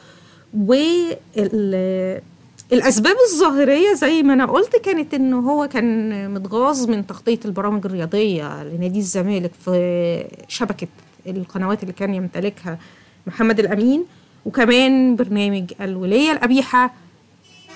والاسباب 2.72 3.16
الظاهرية 3.32 3.94
زي 3.94 4.22
ما 4.22 4.32
أنا 4.34 4.46
قلت 4.46 4.76
كانت 4.76 5.14
إن 5.14 5.32
هو 5.32 5.68
كان 5.68 6.30
متغاظ 6.34 6.87
من 6.90 7.06
تغطية 7.06 7.40
البرامج 7.44 7.87
الرياضية 7.87 8.62
لنادي 8.62 8.98
الزمالك 8.98 9.50
في 9.64 10.25
شبكة 10.48 10.88
القنوات 11.26 11.82
اللي 11.82 11.92
كان 11.92 12.14
يمتلكها 12.14 12.78
محمد 13.26 13.58
الأمين 13.60 14.04
وكمان 14.46 15.16
برنامج 15.16 15.72
الولية 15.80 16.32
القبيحة 16.32 16.94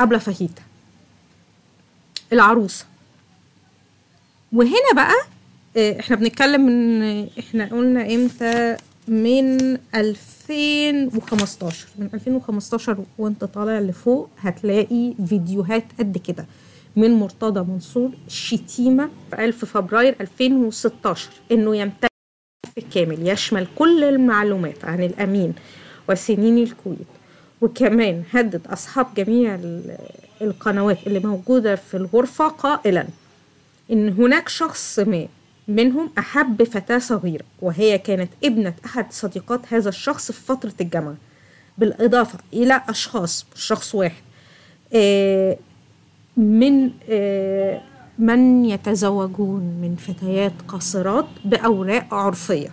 قبل 0.00 0.20
فهيتة 0.20 0.62
العروسة. 2.32 2.86
وهنا 4.52 4.92
بقى 4.94 5.14
آه، 5.76 6.00
إحنا 6.00 6.16
بنتكلم 6.16 6.60
من 6.66 7.02
إحنا 7.38 7.64
قلنا 7.64 8.14
إمتى 8.14 8.76
من 9.08 9.78
2015 9.94 11.86
من 11.98 12.08
2015 12.14 12.96
وانت 13.18 13.44
طالع 13.44 13.78
لفوق 13.78 14.28
هتلاقي 14.38 15.14
فيديوهات 15.26 15.84
قد 15.98 16.18
كده. 16.18 16.46
من 16.96 17.10
مرتضى 17.14 17.72
منصور 17.72 18.10
شتيمة 18.28 19.10
في 19.30 19.44
1000 19.44 19.64
فبراير 19.64 20.16
2016 20.20 21.30
إنه 21.52 21.76
يمتلك 21.76 22.10
كامل 22.94 23.28
يشمل 23.28 23.66
كل 23.78 24.04
المعلومات 24.04 24.84
عن 24.84 25.02
الأمين 25.02 25.54
وسنين 26.08 26.58
الكويت. 26.62 26.98
وكمان 27.60 28.22
هدد 28.32 28.66
أصحاب 28.66 29.06
جميع 29.16 29.54
ال- 29.54 29.96
القنوات 30.42 31.06
اللي 31.06 31.18
موجودة 31.20 31.76
في 31.76 31.96
الغرفة 31.96 32.48
قائلا 32.48 33.06
إن 33.92 34.08
هناك 34.08 34.48
شخص 34.48 34.98
ما 34.98 35.26
منهم 35.68 36.10
أحب 36.18 36.62
فتاة 36.62 36.98
صغيرة 36.98 37.44
وهي 37.62 37.98
كانت 37.98 38.30
ابنة 38.44 38.74
أحد 38.84 39.12
صديقات 39.12 39.60
هذا 39.74 39.88
الشخص 39.88 40.32
في 40.32 40.42
فترة 40.42 40.74
الجامعة. 40.80 41.16
بالإضافة 41.78 42.38
إلى 42.52 42.82
أشخاص 42.88 43.46
شخص 43.54 43.94
واحد. 43.94 44.22
آه، 44.94 45.56
من 46.36 46.90
آه، 47.08 47.80
من 48.18 48.64
يتزوجون 48.64 49.60
من 49.60 49.96
فتيات 49.96 50.52
قاصرات 50.68 51.26
بأوراق 51.44 52.14
عرفية. 52.14 52.68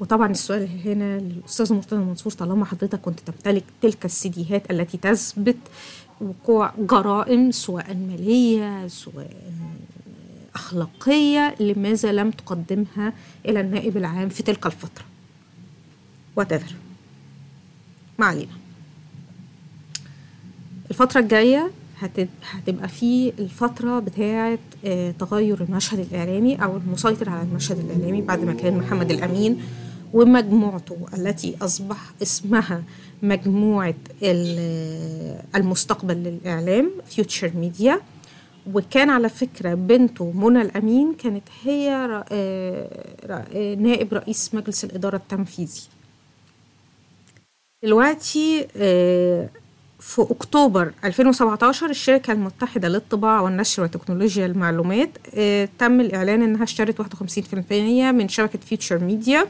وطبعا 0.00 0.30
السؤال 0.30 0.68
هنا 0.84 1.18
للأستاذ 1.18 1.72
مرتضى 1.72 2.00
منصور 2.00 2.32
طالما 2.32 2.64
حضرتك 2.64 3.00
كنت 3.00 3.20
تمتلك 3.20 3.64
تلك 3.82 4.04
السيديهات 4.04 4.70
التي 4.70 4.96
تثبت 4.98 5.56
وقوع 6.20 6.72
جرائم 6.78 7.50
سواء 7.50 7.94
مالية 7.94 8.88
سواء 8.88 9.30
أخلاقية 10.54 11.54
لماذا 11.60 12.12
لم 12.12 12.30
تقدمها 12.30 13.12
إلى 13.46 13.60
النائب 13.60 13.96
العام 13.96 14.28
في 14.28 14.42
تلك 14.42 14.66
الفترة. 14.66 15.04
Whatever. 16.40 16.72
ما 18.18 18.26
علينا. 18.26 18.52
الفترة 20.90 21.20
الجاية 21.20 21.70
هتبقى 22.52 22.88
في 22.88 23.32
الفترة 23.38 23.98
بتاعة 23.98 24.58
تغير 25.18 25.60
المشهد 25.62 25.98
الإعلامي 25.98 26.56
أو 26.56 26.76
المسيطر 26.76 27.28
على 27.30 27.42
المشهد 27.42 27.78
الإعلامي 27.78 28.22
بعد 28.22 28.44
ما 28.44 28.52
كان 28.52 28.78
محمد 28.78 29.10
الأمين 29.10 29.62
ومجموعته 30.12 31.06
التي 31.14 31.56
أصبح 31.62 32.12
اسمها 32.22 32.82
مجموعة 33.22 33.94
المستقبل 35.56 36.14
للإعلام 36.16 36.90
فيوتشر 37.10 37.52
ميديا 37.56 38.00
وكان 38.74 39.10
على 39.10 39.28
فكرة 39.28 39.74
بنته 39.74 40.32
منى 40.32 40.62
الأمين 40.62 41.14
كانت 41.14 41.48
هي 41.62 41.88
نائب 43.78 44.14
رئيس 44.14 44.54
مجلس 44.54 44.84
الإدارة 44.84 45.16
التنفيذي. 45.16 45.82
دلوقتي 47.84 48.66
في 50.00 50.22
أكتوبر 50.30 50.92
2017 51.04 51.90
الشركة 51.90 52.32
المتحدة 52.32 52.88
للطباعة 52.88 53.42
والنشر 53.42 53.82
وتكنولوجيا 53.82 54.46
المعلومات 54.46 55.08
تم 55.78 56.00
الإعلان 56.00 56.42
إنها 56.42 56.62
اشترت 56.62 57.02
51% 57.02 57.72
من 58.12 58.28
شبكة 58.28 58.58
فيوتشر 58.58 58.98
ميديا 58.98 59.46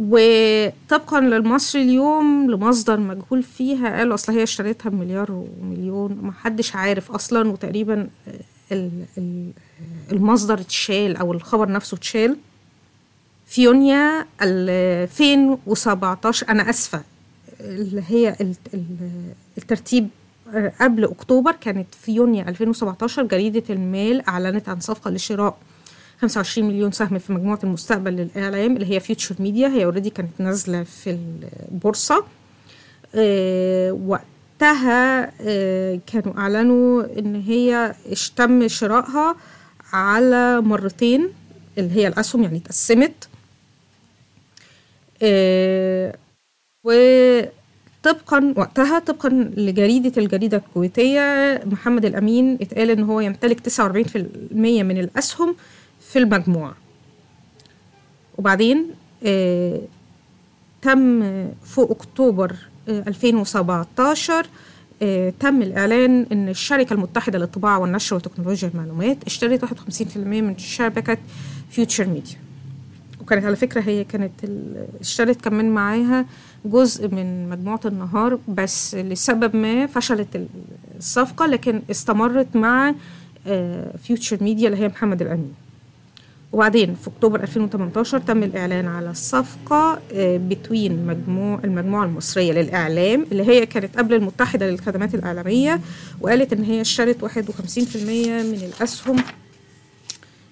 وطبقا 0.00 1.20
للمصري 1.20 1.82
اليوم 1.82 2.50
لمصدر 2.50 3.00
مجهول 3.00 3.42
فيها 3.42 3.96
قالوا 3.98 4.14
أصل 4.14 4.32
هي 4.32 4.42
اشتريتها 4.42 4.90
بمليار 4.90 5.32
ومليون 5.32 6.18
ما 6.22 6.32
حدش 6.32 6.76
عارف 6.76 7.10
أصلا 7.10 7.48
وتقريبا 7.48 8.08
المصدر 10.12 10.60
اتشال 10.60 11.16
أو 11.16 11.32
الخبر 11.32 11.72
نفسه 11.72 11.94
اتشال. 11.94 12.36
في 13.46 13.62
يونيو 13.62 14.24
2017 14.42 16.48
أنا 16.48 16.70
آسفة 16.70 17.02
اللي 17.60 18.02
هي 18.08 18.36
الترتيب 19.58 20.08
قبل 20.80 21.04
أكتوبر 21.04 21.52
كانت 21.52 21.86
في 22.02 22.12
يونيو 22.12 22.48
2017 22.48 23.22
جريدة 23.22 23.62
المال 23.70 24.28
أعلنت 24.28 24.68
عن 24.68 24.80
صفقة 24.80 25.10
لشراء 25.10 25.58
25 26.20 26.68
مليون 26.68 26.92
سهم 26.92 27.18
في 27.18 27.32
مجموعة 27.32 27.58
المستقبل 27.64 28.12
للإعلام 28.12 28.76
اللي 28.76 28.94
هي 28.94 29.00
Future 29.00 29.34
Media 29.38 29.68
هي 29.68 29.84
already 29.84 30.10
كانت 30.10 30.30
نازلة 30.38 30.82
في 30.82 31.18
البورصة. 31.70 32.24
أه 33.14 33.92
وقتها 33.92 35.32
أه 35.40 36.00
كانوا 36.06 36.38
أعلنوا 36.38 37.18
إن 37.18 37.42
هي 37.42 37.94
تم 38.36 38.68
شرائها 38.68 39.36
على 39.92 40.60
مرتين 40.60 41.28
اللي 41.78 41.94
هي 41.96 42.06
الأسهم 42.06 42.42
يعني 42.42 42.56
اتقسمت. 42.58 43.28
أه 45.22 46.14
وطبقا 46.84 48.54
وقتها 48.56 48.98
طبقا 48.98 49.28
لجريدة 49.56 50.22
الجريدة 50.22 50.56
الكويتية 50.56 51.60
محمد 51.66 52.04
الأمين 52.04 52.58
اتقال 52.60 52.90
إن 52.90 53.02
هو 53.02 53.20
يمتلك 53.20 53.60
49% 53.68 54.82
من 54.82 54.98
الأسهم. 55.00 55.56
في 56.12 56.18
المجموعة. 56.18 56.74
وبعدين 58.38 58.86
آه 59.26 59.80
تم 60.82 61.20
في 61.64 61.78
أكتوبر 61.90 62.56
آه 62.88 63.04
2017 63.08 64.46
آه 65.02 65.32
تم 65.40 65.62
الإعلان 65.62 66.26
إن 66.32 66.48
الشركة 66.48 66.94
المتحدة 66.94 67.38
للطباعة 67.38 67.78
والنشر 67.78 68.16
وتكنولوجيا 68.16 68.68
المعلومات 68.68 69.24
اشترت 69.26 69.64
51% 69.64 70.16
من 70.16 70.58
شبكة 70.58 71.18
Future 71.70 72.06
Media 72.06 72.36
وكانت 73.20 73.44
على 73.44 73.56
فكرة 73.56 73.80
هي 73.80 74.04
كانت 74.04 74.32
اشترت 75.00 75.40
كمان 75.44 75.70
معاها 75.70 76.26
جزء 76.64 77.08
من 77.14 77.48
مجموعة 77.48 77.80
النهار 77.84 78.38
بس 78.48 78.94
لسبب 78.94 79.56
ما 79.56 79.86
فشلت 79.86 80.46
الصفقة 80.96 81.46
لكن 81.46 81.82
استمرت 81.90 82.56
مع 82.56 82.94
Future 84.02 84.42
Media 84.44 84.68
اللي 84.68 84.80
هي 84.82 84.88
محمد 84.88 85.22
الأمين. 85.22 85.54
وبعدين 86.52 86.94
في 86.94 87.08
أكتوبر 87.08 87.42
2018 87.42 88.18
تم 88.18 88.42
الإعلان 88.42 88.86
على 88.86 89.10
الصفقه 89.10 89.98
between 90.18 91.06
مجموع 91.06 91.60
المجموعة 91.64 92.04
المصرية 92.04 92.52
للإعلام 92.52 93.26
اللي 93.32 93.42
هي 93.48 93.66
كانت 93.66 93.98
قبل 93.98 94.14
المتحدة 94.14 94.70
للخدمات 94.70 95.14
الإعلامية 95.14 95.80
وقالت 96.20 96.52
إن 96.52 96.64
هي 96.64 96.80
اشترت 96.80 97.24
51% 97.24 97.26
من 97.96 98.70
الأسهم 98.74 99.16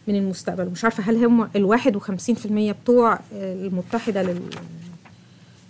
من 0.08 0.16
المستقبل. 0.16 0.66
مش 0.70 0.84
عارفة 0.84 1.02
هل 1.02 1.24
هم 1.24 1.48
ال 1.56 1.78
51% 1.78 2.46
بتوع 2.82 3.18
المتحدة 3.32 4.22
لل 4.22 4.40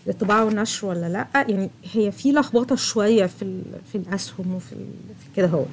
للطباعة 0.07 0.45
والنشر 0.45 0.87
ولا 0.87 1.09
لأ؟ 1.09 1.27
يعني 1.49 1.71
هي 1.93 2.13
في 2.13 2.33
لخبطة 2.33 2.77
شوية 2.77 3.27
في 3.27 3.63
في 3.93 3.99
الأسهم 3.99 4.55
وفي 4.55 4.75
في 5.21 5.27
كده 5.37 5.47
هو. 5.47 5.65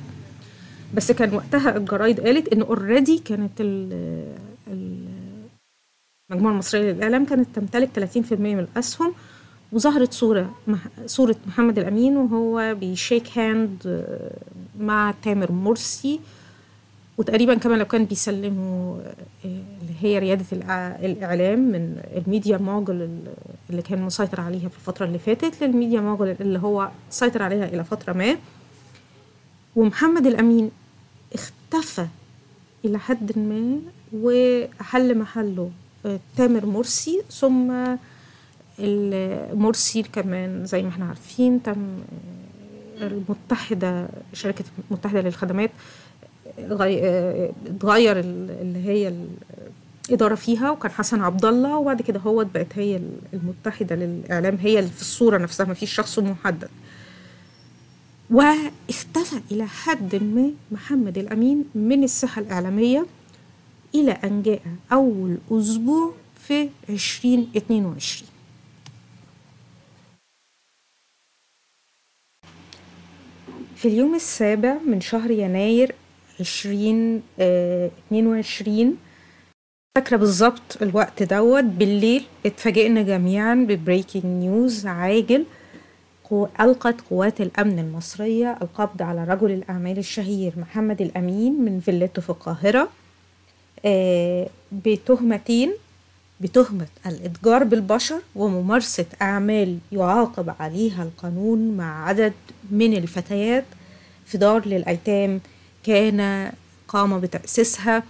بس 0.95 1.11
كان 1.11 1.33
وقتها 1.33 1.77
الجرايد 1.77 2.19
قالت 2.19 2.47
ان 2.53 2.61
اوريدي 2.61 3.17
كانت 3.19 3.61
المجموعه 6.31 6.51
المصرية 6.53 6.91
للإعلام 6.91 7.25
كانت 7.25 7.47
تمتلك 7.55 7.89
30% 8.29 8.31
من 8.31 8.59
الأسهم 8.59 9.13
وظهرت 9.71 10.13
صورة 10.13 10.55
صورة 11.05 11.35
محمد 11.47 11.79
الأمين 11.79 12.17
وهو 12.17 12.75
بي 12.79 12.96
shake 12.96 13.37
hand 13.37 14.05
مع 14.79 15.13
تامر 15.23 15.51
مرسي 15.51 16.19
وتقريبا 17.17 17.55
كمان 17.55 17.79
لو 17.79 17.85
كان 17.85 18.05
بيسلموا 18.05 18.97
اللي 19.45 19.93
هي 20.01 20.19
ريادة 20.19 20.45
الإعلام 21.05 21.59
من 21.59 22.01
ال 22.17 22.24
media 22.24 22.57
mogul 22.57 23.09
اللي 23.69 23.81
كان 23.81 24.01
مسيطر 24.01 24.41
عليها 24.41 24.69
في 24.69 24.75
الفترة 24.77 25.05
اللي 25.05 25.19
فاتت 25.19 25.63
لل 25.63 25.74
media 25.74 25.99
mogul 26.01 26.35
اللي 26.41 26.59
هو 26.59 26.89
سيطر 27.09 27.43
عليها 27.43 27.65
إلى 27.65 27.83
فترة 27.83 28.13
ما. 28.13 28.35
ومحمد 29.75 30.27
الأمين 30.27 30.71
اختفى 31.35 32.07
إلى 32.85 32.99
حد 32.99 33.37
ما 33.39 33.79
وحل 34.13 35.17
محله 35.17 35.71
تامر 36.37 36.65
مرسي 36.65 37.21
ثم 37.31 37.73
مرسي 39.53 40.03
كمان 40.03 40.65
زي 40.65 40.83
ما 40.83 40.89
إحنا 40.89 41.05
عارفين 41.05 41.63
تم 41.63 41.97
المتحدة 43.01 44.07
شركة 44.33 44.65
المتحدة 44.91 45.21
للخدمات 45.21 45.71
اتغير 46.59 48.19
اللي 48.19 48.85
هي 48.85 49.13
الإدارة 50.09 50.35
فيها 50.35 50.71
وكان 50.71 50.91
حسن 50.91 51.21
عبد 51.21 51.45
الله 51.45 51.77
وبعد 51.77 52.01
كده 52.01 52.19
هو 52.19 52.45
بقت 52.53 52.67
هي 52.75 53.01
المتحدة 53.33 53.95
للإعلام 53.95 54.55
هي 54.61 54.79
اللي 54.79 54.89
في 54.91 55.01
الصورة 55.01 55.37
نفسها 55.37 55.65
ما 55.65 55.73
فيش 55.73 55.93
شخص 55.93 56.19
محدد. 56.19 56.69
واختفى 58.29 59.41
إلى 59.51 59.67
حد 59.67 60.15
ما 60.15 60.51
محمد 60.71 61.17
الأمين 61.17 61.65
من 61.75 62.03
الساحة 62.03 62.41
الإعلامية 62.41 63.05
إلى 63.95 64.11
أن 64.11 64.41
جاء 64.43 64.61
أول 64.91 65.37
أسبوع 65.51 66.13
في 66.47 66.69
2022 66.89 68.29
في 73.75 73.87
اليوم 73.87 74.15
السابع 74.15 74.77
من 74.85 75.01
شهر 75.01 75.31
يناير 75.31 75.95
2022 76.39 78.97
فاكرة 79.95 80.17
بالظبط 80.17 80.81
الوقت 80.81 81.23
دوت 81.23 81.63
بالليل 81.63 82.25
اتفاجئنا 82.45 83.01
جميعا 83.01 83.55
ببريكنج 83.55 84.25
نيوز 84.25 84.85
عاجل 84.85 85.45
ألقت 86.59 87.01
قوات 87.09 87.41
الأمن 87.41 87.79
المصرية 87.79 88.57
القبض 88.61 89.01
على 89.01 89.23
رجل 89.23 89.51
الأعمال 89.51 89.97
الشهير 89.97 90.53
محمد 90.57 91.01
الأمين 91.01 91.65
من 91.65 91.79
فيلته 91.79 92.21
في 92.21 92.29
القاهرة. 92.29 92.89
بتهمتين 94.71 95.73
بتهمة 96.41 96.87
الإتجار 97.05 97.63
بالبشر 97.63 98.19
وممارسة 98.35 99.05
أعمال 99.21 99.77
يعاقب 99.91 100.53
عليها 100.59 101.03
القانون 101.03 101.77
مع 101.77 102.07
عدد 102.07 102.33
من 102.71 102.93
الفتيات. 102.97 103.65
في 104.25 104.37
دار 104.37 104.67
للأيتام 104.67 105.39
كان 105.83 106.51
قام 106.87 107.19
بتأسيسها 107.19 108.03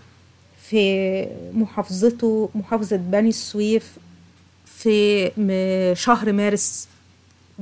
في 0.62 1.28
محافظته 1.54 2.50
محافظة 2.56 2.96
بني 2.96 3.30
السويف 3.30 3.98
في 4.66 5.96
شهر 5.98 6.32
مارس 6.32 6.88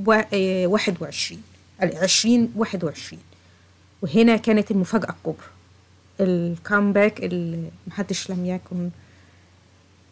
واحد 0.06 0.96
وعشرين. 1.00 1.42
عشرين 1.80 2.52
واحد 2.56 2.84
وعشرين. 2.84 3.20
وهنا 4.02 4.36
كانت 4.36 4.70
المفاجأة 4.70 5.10
الكبرى. 5.10 5.46
ال 6.20 6.32
comeback 6.32 7.24
اللي 7.24 7.70
محدش 7.86 8.30
لم 8.30 8.46
يكن 8.46 8.90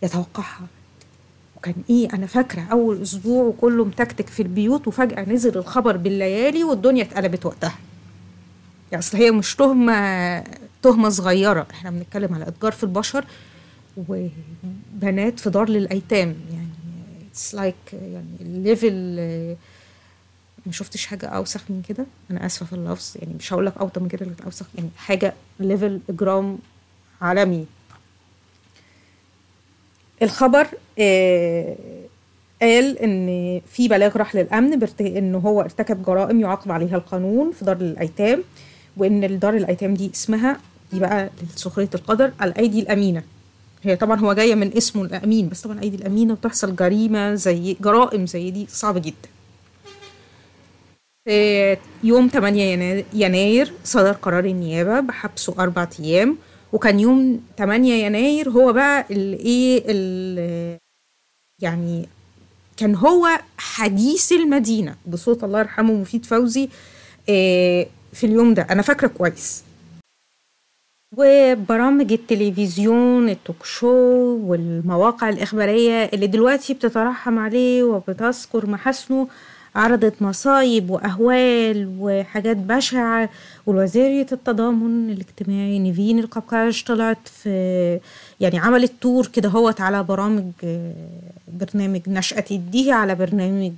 يتوقعها. 0.02 0.66
وكان 1.56 1.74
إيه 1.90 2.08
أنا 2.14 2.26
فاكرة 2.26 2.62
أول 2.62 3.02
أسبوع 3.02 3.44
وكله 3.44 3.84
متكتك 3.84 4.26
في 4.26 4.42
البيوت 4.42 4.88
وفجأة 4.88 5.24
نزل 5.24 5.58
الخبر 5.58 5.96
بالليالي 5.96 6.64
والدنيا 6.64 7.02
اتقلبت 7.02 7.46
وقتها. 7.46 7.78
يعني 8.92 9.04
أصل 9.04 9.18
هي 9.18 9.30
مش 9.30 9.56
تهمة 9.56 10.44
تهمة 10.82 11.08
صغيرة. 11.08 11.66
إحنا 11.70 11.90
بنتكلم 11.90 12.34
على 12.34 12.48
إتجار 12.48 12.72
في 12.72 12.82
البشر 12.82 13.24
وبنات 13.96 15.40
في 15.40 15.50
دار 15.50 15.68
للأيتام. 15.68 16.36
يعني 16.52 16.68
it's 17.30 17.74
like 17.90 17.92
like 17.92 17.94
يعني 17.94 18.36
ال 18.40 18.53
level 18.53 19.16
ما 20.66 20.72
شفتش 20.72 21.06
حاجة 21.06 21.26
أوسخ 21.26 21.60
من 21.70 21.82
كده. 21.88 22.06
أنا 22.30 22.46
آسفة 22.46 22.66
في 22.66 22.72
اللفظ 22.72 23.12
يعني 23.16 23.34
مش 23.38 23.52
هقول 23.52 23.66
لك 23.66 23.76
أوطى 23.80 24.00
من 24.00 24.08
كده 24.08 24.26
لكن 24.26 24.44
أوسخ 24.44 24.66
يعني 24.74 24.88
حاجة 24.96 25.34
level 25.60 26.00
اجرام 26.08 26.58
عالمي. 27.20 27.66
الخبر 30.22 30.66
آه 30.98 31.76
قال 32.62 32.98
إن 32.98 33.60
في 33.72 33.88
بلاغ 33.88 34.16
راح 34.16 34.34
للأمن. 34.36 34.88
ان 35.00 35.34
هو 35.34 35.60
ارتكب 35.60 36.02
جرائم 36.02 36.40
يعاقب 36.40 36.70
عليها 36.72 36.96
القانون 36.96 37.52
في 37.52 37.64
دار 37.64 37.76
الأيتام 37.76 38.42
وإن 38.96 39.24
الدار 39.24 39.54
الأيتام 39.56 39.94
دي 39.94 40.10
اسمها 40.14 40.60
دي 40.92 41.00
بقى 41.00 41.30
لسخرية 41.54 41.90
القدر 41.94 42.32
الأيدي 42.42 42.80
الأمينة. 42.80 43.22
هي 43.82 43.96
طبعا 43.96 44.20
هو 44.20 44.32
جاية 44.32 44.54
من 44.54 44.76
اسمه 44.76 45.02
الأمين 45.04 45.48
بس 45.48 45.60
طبعا 45.60 45.76
الأيدي 45.76 45.96
الأمينة 45.96 46.32
وتحصل 46.32 46.76
جريمة 46.76 47.34
زي 47.34 47.76
جرائم 47.80 48.26
زي 48.26 48.50
دي 48.50 48.66
صعب 48.70 48.98
جدا. 48.98 49.31
في 51.24 51.76
يوم 52.04 52.28
8 52.28 53.04
يناير 53.14 53.72
صدر 53.84 54.12
قرار 54.12 54.44
النيابة 54.44 55.00
بحبسه 55.00 55.54
أربع 55.58 55.88
أيام. 56.00 56.38
وكان 56.72 57.00
يوم 57.00 57.40
8 57.58 57.94
يناير 57.94 58.50
هو 58.50 58.72
بقى 58.72 59.06
الايه 59.10 60.78
يعني 61.62 62.08
كان 62.76 62.94
هو 62.94 63.28
حديث 63.58 64.32
المدينة. 64.32 64.96
بصوت 65.06 65.44
الله 65.44 65.58
يرحمه 65.60 65.92
مفيد 65.92 66.26
فوزي 66.26 66.68
في 68.12 68.24
اليوم 68.24 68.54
ده. 68.54 68.66
أنا 68.70 68.82
فاكرة 68.82 69.08
كويس. 69.08 69.64
وبرامج 71.16 72.12
التلفزيون 72.12 73.28
التوك 73.28 73.64
شو 73.64 73.88
والمواقع 74.46 75.28
الإخبارية 75.28 76.04
اللي 76.04 76.26
دلوقتي 76.26 76.74
بتترحم 76.74 77.38
عليه 77.38 77.82
وبتذكر 77.82 78.66
محاسنه. 78.66 79.28
عرضت 79.74 80.22
مصايب 80.22 80.90
وأهوال 80.90 81.96
وحاجات 82.00 82.56
بشعة 82.56 83.28
والوزيرية 83.66 84.26
التضامن 84.32 85.10
الاجتماعي 85.10 85.78
نيفين 85.78 86.18
القبقاش 86.18 86.84
طلعت 86.84 87.28
في 87.28 88.00
يعني 88.40 88.58
عملت 88.58 88.92
تور 89.00 89.26
كده 89.26 89.48
هوت 89.48 89.80
على 89.80 90.02
برامج 90.02 90.44
برنامج 91.48 92.00
نشأة 92.08 92.44
الديه 92.50 92.92
على 92.94 93.14
برنامج 93.14 93.72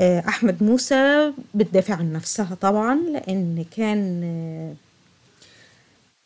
أحمد 0.00 0.62
موسى 0.62 1.32
بتدافع 1.54 1.94
عن 1.94 2.12
نفسها 2.12 2.54
طبعا 2.60 2.94
لأن 2.94 3.64
كان 3.76 4.74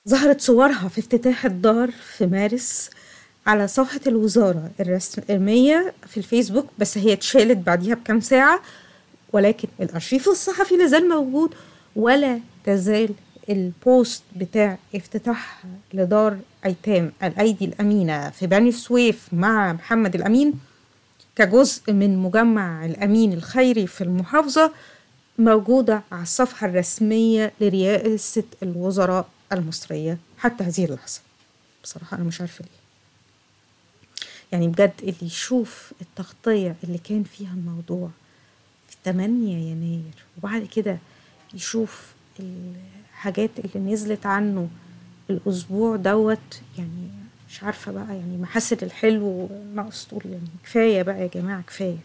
ظهرت 0.08 0.40
صورها 0.40 0.88
في 0.88 1.00
افتتاح 1.00 1.44
الدار 1.44 1.90
في 1.90 2.26
مارس 2.26 2.90
على 3.46 3.68
صفحة 3.68 4.00
الوزارة 4.06 4.70
الرسمية 4.80 5.94
في 6.06 6.16
الفيسبوك 6.16 6.66
بس 6.78 6.98
هي 6.98 7.12
اتشالت 7.12 7.56
بعديها 7.66 7.94
بكام 7.94 8.20
ساعة 8.20 8.60
ولكن 9.32 9.68
الأرشيف 9.80 10.28
الصحفي 10.28 10.76
لازال 10.76 11.08
موجود 11.08 11.54
ولا 11.96 12.40
تزال 12.64 13.08
ال 13.50 13.65
post 13.65 14.22
بتاع 14.36 14.78
افتتاح 14.94 15.64
لدار 15.94 16.38
أيتام 16.66 17.12
الأيدي 17.22 17.64
الأمينة 17.64 18.30
في 18.30 18.46
بني 18.46 18.72
سويف 18.72 19.28
مع 19.32 19.72
محمد 19.72 20.14
الأمين 20.14 20.52
كجزء 21.36 21.92
من 21.92 22.18
مجمع 22.18 22.84
الأمين 22.84 23.32
الخيري 23.32 23.86
في 23.86 24.04
المحافظة 24.04 24.72
موجودة 25.38 26.02
على 26.12 26.22
الصفحة 26.22 26.66
الرسمية 26.66 27.52
لرئاسة 27.60 28.42
الوزراء 28.62 29.26
المصرية 29.52 30.18
حتى 30.38 30.64
هذه 30.64 30.84
اللحظة. 30.84 31.20
بصراحة 31.84 32.16
أنا 32.16 32.24
مش 32.24 32.40
عارفة 32.40 32.64
ليه. 32.64 32.83
يعني 34.54 34.68
بجد 34.68 34.92
اللي 35.02 35.14
يشوف 35.22 35.92
التغطية 36.00 36.76
اللي 36.84 36.98
كان 36.98 37.22
فيها 37.22 37.50
الموضوع 37.54 38.10
في 38.88 38.96
8 39.04 39.56
يناير 39.70 40.24
وبعد 40.38 40.64
كده 40.76 40.98
يشوف 41.54 42.12
الحاجات 42.40 43.50
اللي 43.58 43.92
نزلت 43.92 44.26
عنه 44.26 44.68
الأسبوع 45.30 45.96
دوت 45.96 46.60
يعني 46.78 47.08
مش 47.50 47.62
عارفة 47.62 47.92
بقى 47.92 48.16
يعني 48.16 48.36
محاسن 48.38 48.76
الحلو 48.82 49.48
ناقص 49.74 50.06
تقول 50.06 50.22
يعني 50.24 50.48
كفاية 50.64 51.02
بقى 51.02 51.20
يا 51.20 51.26
جماعة 51.26 51.62
كفاية. 51.62 51.98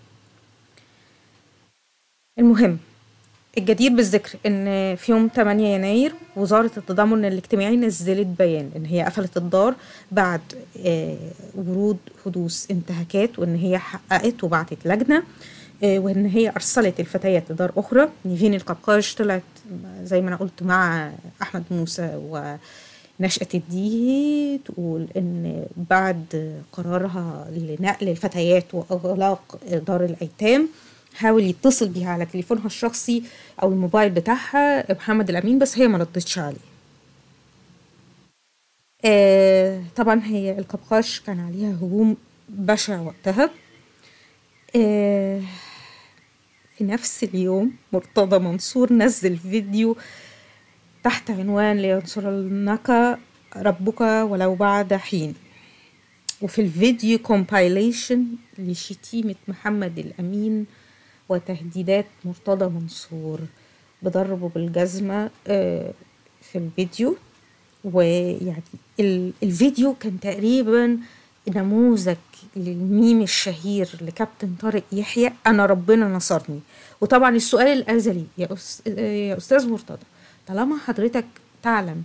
المهم 2.39 2.79
الجدير 3.59 3.91
بالذكر 3.95 4.39
إن 4.45 4.95
في 4.95 5.11
يوم 5.11 5.29
8 5.35 5.67
يناير 5.75 6.13
وزارة 6.35 6.71
التضامن 6.77 7.25
الاجتماعي 7.25 7.75
نزلت 7.75 8.27
بيان 8.39 8.71
إن 8.75 8.85
هي 8.85 9.01
قفلت 9.03 9.37
الدار 9.37 9.75
بعد 10.11 10.41
ورود 11.55 11.97
حدوث 12.25 12.71
انتهاكات 12.71 13.39
وإن 13.39 13.55
هي 13.55 13.77
حققت 13.77 14.43
وبعتت 14.43 14.77
لجنة 14.85 15.23
وإن 15.83 16.25
هي 16.25 16.49
أرسلت 16.49 16.99
الفتيات 16.99 17.51
لدار 17.51 17.71
أخرى. 17.77 18.09
نيفين 18.25 18.53
القبقاش 18.53 19.15
طلعت 19.15 19.41
زي 20.03 20.21
ما 20.21 20.27
أنا 20.27 20.35
قلت 20.35 20.63
مع 20.63 21.11
أحمد 21.41 21.63
موسى 21.71 22.09
ونشأة 22.15 23.47
الديه 23.53 24.57
تقول 24.65 25.07
إن 25.17 25.65
بعد 25.89 26.53
قرارها 26.71 27.47
لنقل 27.51 28.09
الفتيات 28.09 28.65
وإغلاق 28.73 29.59
دار 29.87 30.05
الأيتام 30.05 30.67
حاول 31.15 31.43
يتصل 31.43 31.89
بيها 31.89 32.09
على 32.11 32.25
تليفونها 32.25 32.65
الشخصي 32.65 33.23
أو 33.63 33.71
الموبايل 33.71 34.09
بتاعها 34.09 34.93
محمد 34.93 35.29
الأمين 35.29 35.59
بس 35.59 35.77
هي 35.77 35.87
ما 35.87 35.97
ردتش 35.97 36.39
عليه. 36.39 36.57
آه 39.05 39.81
طبعا 39.95 40.21
هي 40.23 40.59
القبقاش 40.59 41.19
كان 41.19 41.39
عليها 41.39 41.71
هجوم 41.73 42.17
بشع 42.49 42.99
وقتها. 43.01 43.49
آه 44.75 45.41
في 46.77 46.83
نفس 46.83 47.23
اليوم 47.23 47.71
مرتضى 47.93 48.39
منصور 48.39 48.93
نزل 48.93 49.37
فيديو 49.37 49.97
تحت 51.03 51.31
عنوان 51.31 51.77
لينصرنك 51.77 53.17
ربك 53.55 54.01
ولو 54.01 54.55
بعد 54.55 54.93
حين. 54.93 55.33
وفي 56.41 56.61
الفيديو 56.61 57.19
كومبايليشن 57.19 58.25
لشتيمة 58.57 59.35
محمد 59.47 59.99
الأمين 59.99 60.65
وتهديدات 61.29 62.05
مرتضى 62.25 62.65
منصور. 62.65 63.39
بضربه 64.01 64.49
بالجزمة 64.55 65.29
في 66.41 66.55
الفيديو. 66.55 67.15
ويعني 67.83 68.63
الفيديو 69.43 69.93
كان 69.93 70.19
تقريبا 70.19 70.97
نموذج 71.47 72.15
للميم 72.55 73.21
الشهير 73.21 73.89
لكابتن 74.01 74.55
طارق 74.61 74.83
يحيى 74.91 75.33
أنا 75.47 75.65
ربنا 75.65 76.07
نصرني. 76.07 76.59
وطبعا 77.01 77.35
السؤال 77.35 77.67
الأزلي 77.67 78.25
يا, 78.37 78.53
أس... 78.53 78.81
يا 78.97 79.37
أستاذ 79.37 79.69
مرتضى 79.69 80.05
طالما 80.47 80.77
حضرتك 80.77 81.25
تعلم 81.63 82.03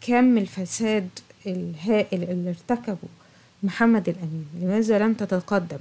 كم 0.00 0.38
الفساد 0.38 1.08
الهائل 1.46 2.22
اللي 2.22 2.50
ارتكبه 2.50 3.08
محمد 3.62 4.08
الأمين 4.08 4.46
لماذا 4.60 4.98
لم 4.98 5.14
تتقدم؟ 5.14 5.78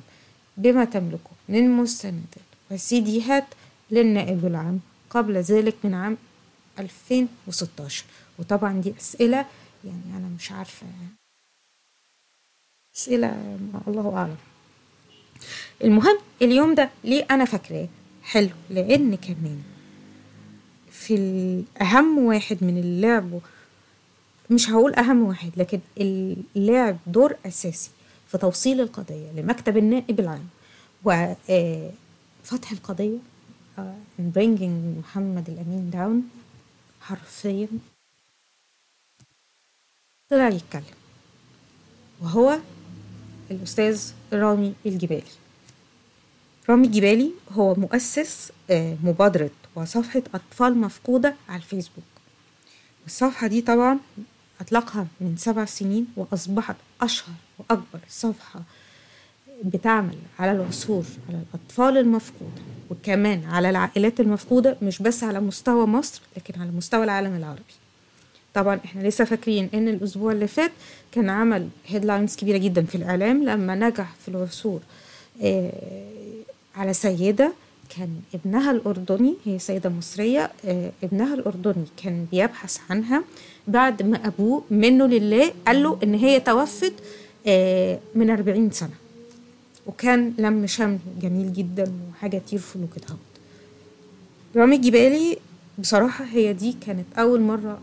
بما 0.58 0.86
تملكه 0.86 1.30
من 1.50 1.70
مستندات 1.70 2.44
وسيديهات 2.72 3.46
للنائب 3.92 4.46
العام 4.46 4.80
قبل 5.10 5.38
ذلك 5.38 5.76
من 5.84 5.94
عام 5.94 6.18
2016 6.80 8.06
وطبعا 8.40 8.82
دي 8.82 8.94
أسئلة 9.02 9.46
يعني 9.86 10.18
أنا 10.18 10.28
مش 10.40 10.52
عارفة. 10.52 10.86
أسئلة 12.96 13.58
الله 13.88 14.18
أعلم. 14.18 14.38
المهم 15.84 16.18
اليوم 16.42 16.76
ده 16.76 16.90
ليه 17.04 17.26
أنا 17.32 17.46
فاكراه؟ 17.46 17.88
حلو 18.24 18.50
لأن 18.70 19.16
كمان 19.16 19.64
في 20.92 21.16
الأهم 21.16 22.18
واحد 22.18 22.64
من 22.64 22.78
اللعب 22.78 23.40
مش 24.50 24.70
هقول 24.70 24.94
أهم 24.94 25.24
واحد 25.24 25.52
لكن 25.58 25.80
اللعب 26.56 26.98
دور 27.08 27.36
أساسي. 27.46 27.90
في 28.34 28.40
توصيل 28.40 28.82
القضية 28.82 29.32
لمكتب 29.32 29.78
النائب 29.78 30.20
العام. 30.20 30.48
وفتح 31.04 32.72
القضية 32.72 33.18
bringing 34.20 34.98
محمد 35.00 35.50
الأمين 35.50 35.90
داون 35.94 36.30
حرفيا. 37.02 37.68
طلع 40.30 40.50
يتكلم. 40.50 40.84
وهو 42.22 42.60
الأستاذ 43.52 44.12
رامي 44.34 44.74
الجبالي. 44.86 45.32
رامي 46.70 46.88
الجبالي 46.88 47.32
هو 47.52 47.76
مؤسس 47.76 48.52
مبادرة 49.04 49.52
وصفحة 49.76 50.24
أطفال 50.34 50.78
مفقودة 50.78 51.36
على 51.50 51.58
الفيسبوك. 51.62 52.04
الصفحة 53.06 53.48
دي 53.48 53.62
طبعا 53.62 54.00
أطلقها 54.68 55.08
من 55.22 55.36
سبع 55.38 55.66
سنين 55.66 56.08
وأصبحت 56.18 56.76
أشهر 57.02 57.34
وأكبر 57.60 58.00
صفحة 58.10 58.62
بتعمل 59.64 60.16
على 60.40 60.52
العثور 60.52 61.04
على 61.30 61.38
الأطفال 61.54 61.98
المفقودة 61.98 62.62
وكمان 62.90 63.44
على 63.46 63.70
العائلات 63.70 64.20
المفقودة 64.20 64.78
مش 64.82 65.02
بس 65.02 65.24
على 65.24 65.40
مستوى 65.40 65.86
مصر 65.86 66.22
لكن 66.38 66.62
على 66.62 66.72
مستوى 66.72 67.04
العالم 67.04 67.36
العربي. 67.36 67.74
طبعا 68.54 68.80
إحنا 68.86 69.08
لسه 69.08 69.26
فاكرين 69.26 69.70
إن 69.74 69.88
الأسبوع 69.88 70.32
اللي 70.32 70.48
فات 70.48 70.72
كان 71.12 71.30
عمل 71.30 71.70
هيدلاينز 71.88 72.36
كبيرة 72.36 72.58
جدا 72.58 72.84
في 72.86 72.96
الإعلام 72.96 73.44
لما 73.44 73.76
نجح 73.76 74.14
في 74.26 74.28
العثور 74.28 74.80
آه، 75.44 75.72
على 76.76 76.94
سيدة 76.94 77.54
كان 77.98 78.10
ابنها 78.34 78.72
الأردني 78.72 79.36
هي 79.46 79.60
سيدة 79.60 79.90
مصرية 79.90 80.52
آه، 80.66 80.92
ابنها 81.04 81.34
الأردني 81.34 81.86
كان 82.04 82.26
بيبحث 82.32 82.78
عنها. 82.90 83.24
بعد 83.68 84.04
ما 84.04 84.28
أبوه 84.28 84.64
منه 84.72 85.06
لله 85.06 85.52
قال 85.68 85.84
له 85.84 85.98
إن 86.04 86.14
هي 86.16 86.40
توفت 86.40 86.94
آه، 87.48 88.00
من 88.16 88.30
40 88.30 88.72
سنة. 88.72 88.94
وكان 89.88 90.34
لم 90.38 90.68
شمل 90.68 90.98
جميل 91.22 91.54
جدا 91.54 91.92
وحاجة 92.10 92.38
تطير 92.38 92.60
في 92.60 92.80
كده 92.96 93.16
رامي 94.56 94.78
جبالي 94.78 95.38
بصراحة 95.80 96.26
هي 96.26 96.54
دي 96.54 96.76
كانت 96.86 97.06
أول 97.18 97.42
مرة 97.42 97.80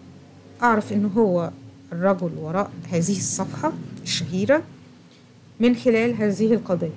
أعرف 0.62 0.92
إن 0.92 1.10
هو 1.16 1.50
الرجل 1.92 2.30
وراء 2.38 2.70
هذه 2.90 3.16
الصفحة 3.16 3.72
الشهيرة 4.02 4.62
من 5.60 5.76
خلال 5.76 6.14
هذه 6.14 6.54
القضية. 6.54 6.90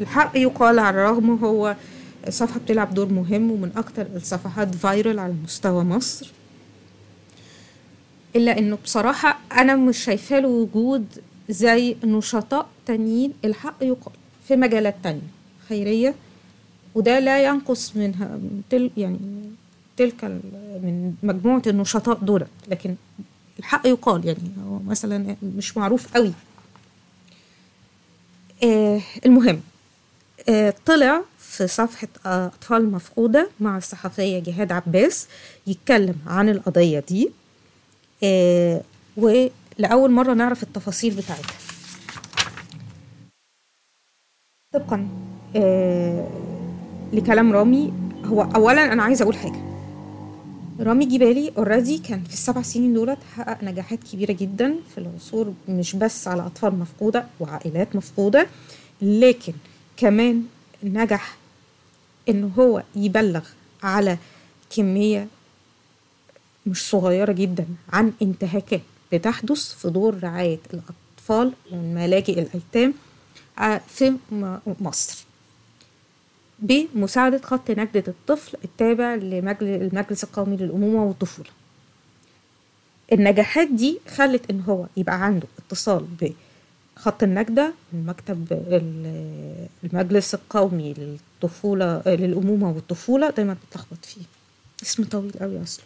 الحق 0.00 0.36
يقال 0.36 0.78
على 0.78 0.90
الرغم 1.00 1.30
هو 1.44 1.76
صفحة 2.28 2.60
بتلعب 2.60 2.94
دور 2.94 3.06
مهم 3.12 3.50
ومن 3.50 3.72
أكتر 3.76 4.06
الصفحات 4.16 4.74
فايرال 4.74 5.18
على 5.18 5.34
مستوى 5.44 5.84
مصر. 5.84 6.30
إلا 8.36 8.58
إنه 8.58 8.78
بصراحة 8.84 9.38
أنا 9.52 9.76
مش 9.76 9.98
شايفة 9.98 10.38
له 10.38 10.48
وجود 10.48 11.06
زي 11.48 11.96
نشطاء 12.04 12.66
تانيين 12.86 13.32
الحق 13.44 13.74
يقال 13.82 14.14
في 14.48 14.56
مجالات 14.56 14.96
تانية 15.02 15.20
خيرية 15.68 16.14
وده 16.94 17.18
لا 17.18 17.44
ينقص 17.44 17.96
منها 17.96 18.26
من 18.26 18.62
تل 18.70 18.90
يعني 18.96 19.18
تلك 19.96 20.24
من 20.82 21.14
مجموعة 21.22 21.62
النشطاء 21.66 22.18
دول 22.18 22.44
لكن 22.68 22.94
الحق 23.58 23.86
يقال 23.86 24.26
يعني 24.26 24.38
هو 24.68 24.78
مثلا 24.78 25.36
مش 25.56 25.76
معروف 25.76 26.14
قوي. 26.14 26.32
آه 28.64 29.00
المهم 29.26 29.60
طلع 30.86 31.22
في 31.38 31.66
صفحة 31.66 32.08
آه، 32.26 32.46
أطفال 32.46 32.92
مفقودة 32.92 33.48
مع 33.60 33.76
الصحفية 33.76 34.38
جهاد 34.38 34.72
عباس 34.72 35.28
يتكلم 35.66 36.14
عن 36.26 36.48
القضية 36.48 37.00
دي 37.08 37.30
آه 38.24 38.80
ولأول 39.16 40.10
مرة 40.10 40.34
نعرف 40.34 40.62
التفاصيل 40.62 41.14
بتاعتها. 41.14 41.54
طبقا 44.74 45.08
آه 45.56 46.28
لكلام 47.12 47.52
رامي 47.52 47.92
هو 48.24 48.42
أولا 48.42 48.92
أنا 48.92 49.02
عايزة 49.02 49.22
أقول 49.22 49.36
حاجة. 49.36 49.68
رامي 50.80 51.04
جبالي 51.06 51.52
اوريدي 51.58 51.98
كان 51.98 52.24
في 52.24 52.32
السبع 52.32 52.62
سنين 52.62 52.94
دولت 52.94 53.18
حقق 53.36 53.64
نجاحات 53.64 53.98
كبيرة 54.12 54.32
جدا 54.32 54.74
في 54.94 54.98
العثور 54.98 55.52
مش 55.68 55.96
بس 55.96 56.28
على 56.28 56.46
أطفال 56.46 56.74
مفقودة 56.78 57.26
وعائلات 57.40 57.96
مفقودة 57.96 58.46
لكن 59.02 59.52
كمان 60.02 60.46
نجح 60.82 61.36
إن 62.28 62.52
هو 62.58 62.82
يبلغ 62.96 63.44
على 63.82 64.18
كمية 64.76 65.28
مش 66.66 66.90
صغيرة 66.90 67.32
جدا 67.32 67.66
عن 67.92 68.12
انتهاكات 68.22 68.80
بتحدث 69.12 69.74
في 69.74 69.90
دور 69.90 70.22
رعاية 70.22 70.58
الأطفال 70.74 71.52
وملاجئ 71.72 72.38
الأيتام 72.40 72.94
ع- 73.58 73.78
في 73.78 74.16
مصر. 74.80 75.24
بمساعدة 76.58 77.40
خط 77.44 77.70
نجدة 77.70 78.04
الطفل 78.08 78.58
التابع 78.64 79.14
للمجلس 79.14 80.24
القومي 80.24 80.56
للأمومة 80.56 81.04
والطفولة. 81.04 81.48
النجاحات 83.12 83.68
دي 83.68 83.98
خلت 84.16 84.50
إن 84.50 84.60
هو 84.60 84.86
يبقى 84.96 85.24
عنده 85.24 85.46
اتصال 85.58 86.06
بخط 86.98 87.22
النجدة 87.22 87.72
من 87.92 88.06
مكتب 88.06 88.46
ال- 88.52 89.66
المجلس 89.84 90.34
القومي 90.34 90.94
للطفولة 90.98 92.02
للأمومة 92.06 92.70
والطفولة 92.70 93.30
دايما 93.30 93.56
بتلخبط 93.70 94.04
فيه. 94.04 94.20
اسم 94.82 95.04
طويل 95.04 95.32
قوي 95.40 95.62
أصلا 95.62 95.84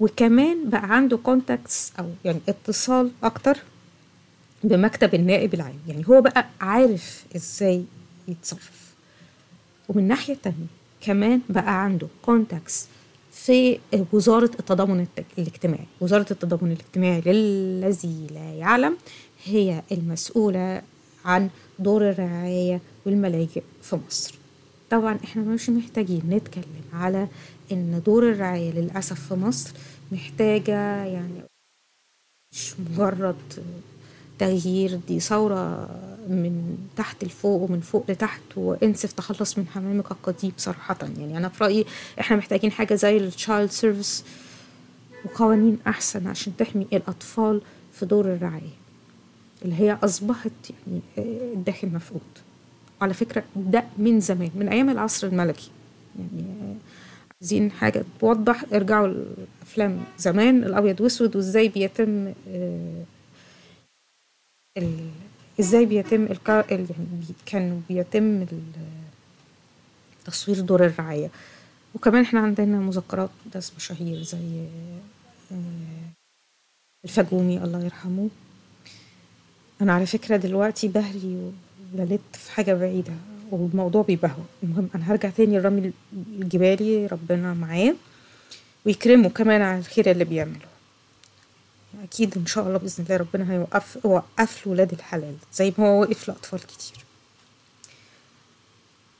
وكمان 0.00 0.70
بقى 0.70 0.96
عنده 0.96 1.16
contacts 1.16 1.92
أو 1.98 2.10
يعني 2.24 2.40
اتصال 2.48 3.10
أكتر 3.22 3.58
بمكتب 4.64 5.14
النائب 5.14 5.54
العام. 5.54 5.78
يعني 5.88 6.04
هو 6.08 6.20
بقى 6.20 6.46
عارف 6.60 7.24
إزاي 7.36 7.84
يتصرف. 8.28 8.94
ومن 9.88 10.08
ناحية 10.08 10.36
تانية 10.42 10.66
كمان 11.00 11.40
بقى 11.48 11.84
عنده 11.84 12.06
contacts 12.22 12.86
في 13.32 13.78
وزارة 14.12 14.50
التضامن 14.60 15.06
الاجتماعي. 15.38 15.86
وزارة 16.00 16.26
التضامن 16.30 16.72
الاجتماعي 16.72 17.20
للذي 17.20 18.26
لا 18.30 18.52
يعلم 18.54 18.96
هي 19.44 19.82
المسؤولة 19.92 20.82
عن 21.24 21.50
دور 21.78 22.10
الرعاية 22.10 22.80
والملاجئ 23.06 23.62
في 23.82 23.98
مصر. 24.08 24.34
طبعا 24.90 25.18
إحنا 25.24 25.42
مش 25.42 25.70
محتاجين 25.70 26.22
نتكلم 26.28 26.82
على 26.92 27.28
إن 27.72 28.02
دور 28.06 28.30
الرعاية 28.30 28.70
للأسف 28.72 29.28
في 29.28 29.34
مصر 29.34 29.70
محتاجة 30.12 31.04
يعني 31.04 31.42
مش 32.52 32.74
مجرد 32.80 33.36
تغيير 34.38 35.00
دي 35.08 35.20
ثورة 35.20 35.88
من 36.28 36.78
تحت 36.96 37.24
لفوق 37.24 37.62
ومن 37.62 37.80
فوق 37.80 38.04
لتحت 38.10 38.42
وانسف 38.56 39.12
تخلص 39.12 39.58
من 39.58 39.66
حمامك 39.68 40.10
القضيب 40.10 40.52
صراحة. 40.56 40.98
يعني 41.02 41.36
أنا 41.36 41.48
في 41.48 41.64
رأيي 41.64 41.84
إحنا 42.20 42.36
محتاجين 42.36 42.72
حاجة 42.72 42.94
زي 42.94 43.16
ال 43.16 43.25
child 43.25 43.70
service 43.70 44.24
وقوانين 45.24 45.78
أحسن 45.86 46.26
عشان 46.26 46.56
تحمي 46.56 46.86
الأطفال 46.92 47.60
في 47.92 48.06
دور 48.06 48.24
الرعاية. 48.24 48.83
اللي 49.64 49.80
هي 49.80 49.98
أصبحت 50.02 50.52
يعني 50.86 51.00
آه، 51.18 51.54
الداخل 51.54 51.88
مفقود 51.88 52.20
على 53.00 53.14
فكرة 53.14 53.44
ده 53.56 53.84
من 53.98 54.20
زمان 54.20 54.50
من 54.54 54.68
أيام 54.68 54.90
العصر 54.90 55.26
الملكي 55.26 55.70
يعني 56.18 56.46
آه، 56.62 56.74
عايزين 57.40 57.70
حاجة 57.70 58.04
توضح 58.20 58.64
ارجعوا 58.72 59.06
الأفلام 59.06 60.04
زمان 60.18 60.64
الأبيض 60.64 61.00
وأسود 61.00 61.36
وإزاي 61.36 61.68
بيتم 61.68 62.32
آه، 62.48 63.04
ال... 64.78 65.10
إزاي 65.60 65.86
بيتم. 65.86 66.26
يعني. 66.48 66.86
كان 67.46 67.82
بيتم. 67.88 68.46
تصوير 70.24 70.60
دور 70.60 70.86
الرعاية 70.86 71.30
وكمان 71.94 72.22
إحنا 72.22 72.40
عندنا 72.40 72.78
مذكرات 72.78 73.30
ناس 73.54 73.72
مشاهير 73.76 74.22
زي 74.22 74.66
الفجومي 77.04 77.64
الله 77.64 77.84
يرحمه 77.84 78.28
أنا 79.80 79.92
على 79.92 80.06
فكرة 80.06 80.36
دلوقتي 80.36 80.88
بهري 80.88 81.52
ولالت 81.94 82.20
في 82.32 82.50
حاجة 82.50 82.74
بعيدة 82.74 83.12
والموضوع 83.50 84.02
بيبهوى. 84.02 84.44
المهم 84.62 84.88
أنا 84.94 85.12
هرجع 85.12 85.30
تاني 85.30 85.58
لرامي 85.58 85.92
الجبالي 86.12 87.06
ربنا 87.06 87.54
معاه 87.54 87.94
ويكرمه 88.86 89.28
كمان 89.28 89.62
على 89.62 89.78
الخير 89.78 90.10
اللي 90.10 90.24
بيعمله. 90.24 90.66
أكيد 92.04 92.38
إن 92.38 92.46
شاء 92.46 92.66
الله 92.66 92.78
بإذن 92.78 93.04
الله 93.04 93.16
ربنا 93.16 93.52
هيوقف 93.52 93.98
يوقف 94.04 94.66
له 94.66 94.72
ولاد 94.72 94.92
الحلال 94.92 95.34
زي 95.54 95.72
ما 95.78 95.86
هو 95.88 96.00
وقف 96.00 96.28
لأطفال 96.28 96.60
كتير. 96.60 97.04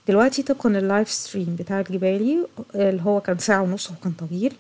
دلوقتي 0.08 0.42
طبقا 0.42 0.70
لل 0.70 0.84
live 0.84 1.10
stream 1.10 1.56
بتاع 1.58 1.80
الجبالي 1.80 2.46
اللي 2.74 3.02
هو 3.02 3.20
كان 3.20 3.38
ساعة 3.38 3.62
ونص 3.62 3.90
وكان 3.90 4.12
طويل 4.12 4.54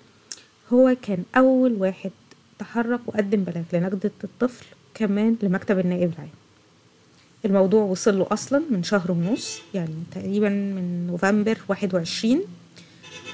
هو 0.72 0.96
كان 1.02 1.24
أول 1.36 1.72
واحد 1.72 2.10
تحرك 2.58 3.00
وقدم 3.06 3.44
بلاغ 3.44 3.64
لنجدة 3.72 4.10
الطفل 4.24 4.64
كمان 4.94 5.36
لمكتب 5.42 5.78
النائب 5.78 6.12
العام. 6.12 6.28
الموضوع 7.44 7.82
وصل 7.82 8.18
له 8.18 8.26
أصلا 8.30 8.62
من 8.70 8.82
شهر 8.82 9.12
ونص 9.12 9.58
يعني 9.74 9.94
تقريبا 10.14 10.48
من 10.48 11.06
نوفمبر 11.06 11.58
واحد 11.68 11.94
وعشرين 11.94 12.42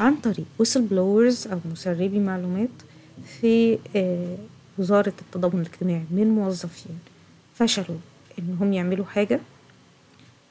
عن 0.01 0.17
طريق 0.17 0.45
whistle 0.59 0.83
blowers 0.83 1.47
أو 1.47 1.59
مسربي 1.73 2.19
معلومات 2.19 2.69
في 3.41 3.79
آه، 3.97 4.37
وزارة 4.79 5.13
التضامن 5.23 5.61
الاجتماعي 5.61 6.05
من 6.11 6.29
موظفين. 6.29 6.99
فشلوا 7.55 7.99
إنهم 8.39 8.73
يعملوا 8.73 9.05
حاجة 9.05 9.41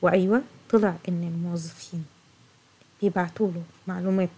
وأيوة 0.01 0.41
طلع 0.69 0.95
إن 1.09 1.23
الموظفين 1.35 2.05
بيبعتوا 3.01 3.51
له 3.51 3.61
معلومات 3.87 4.29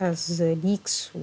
as 0.00 0.40
leaks 0.64 1.16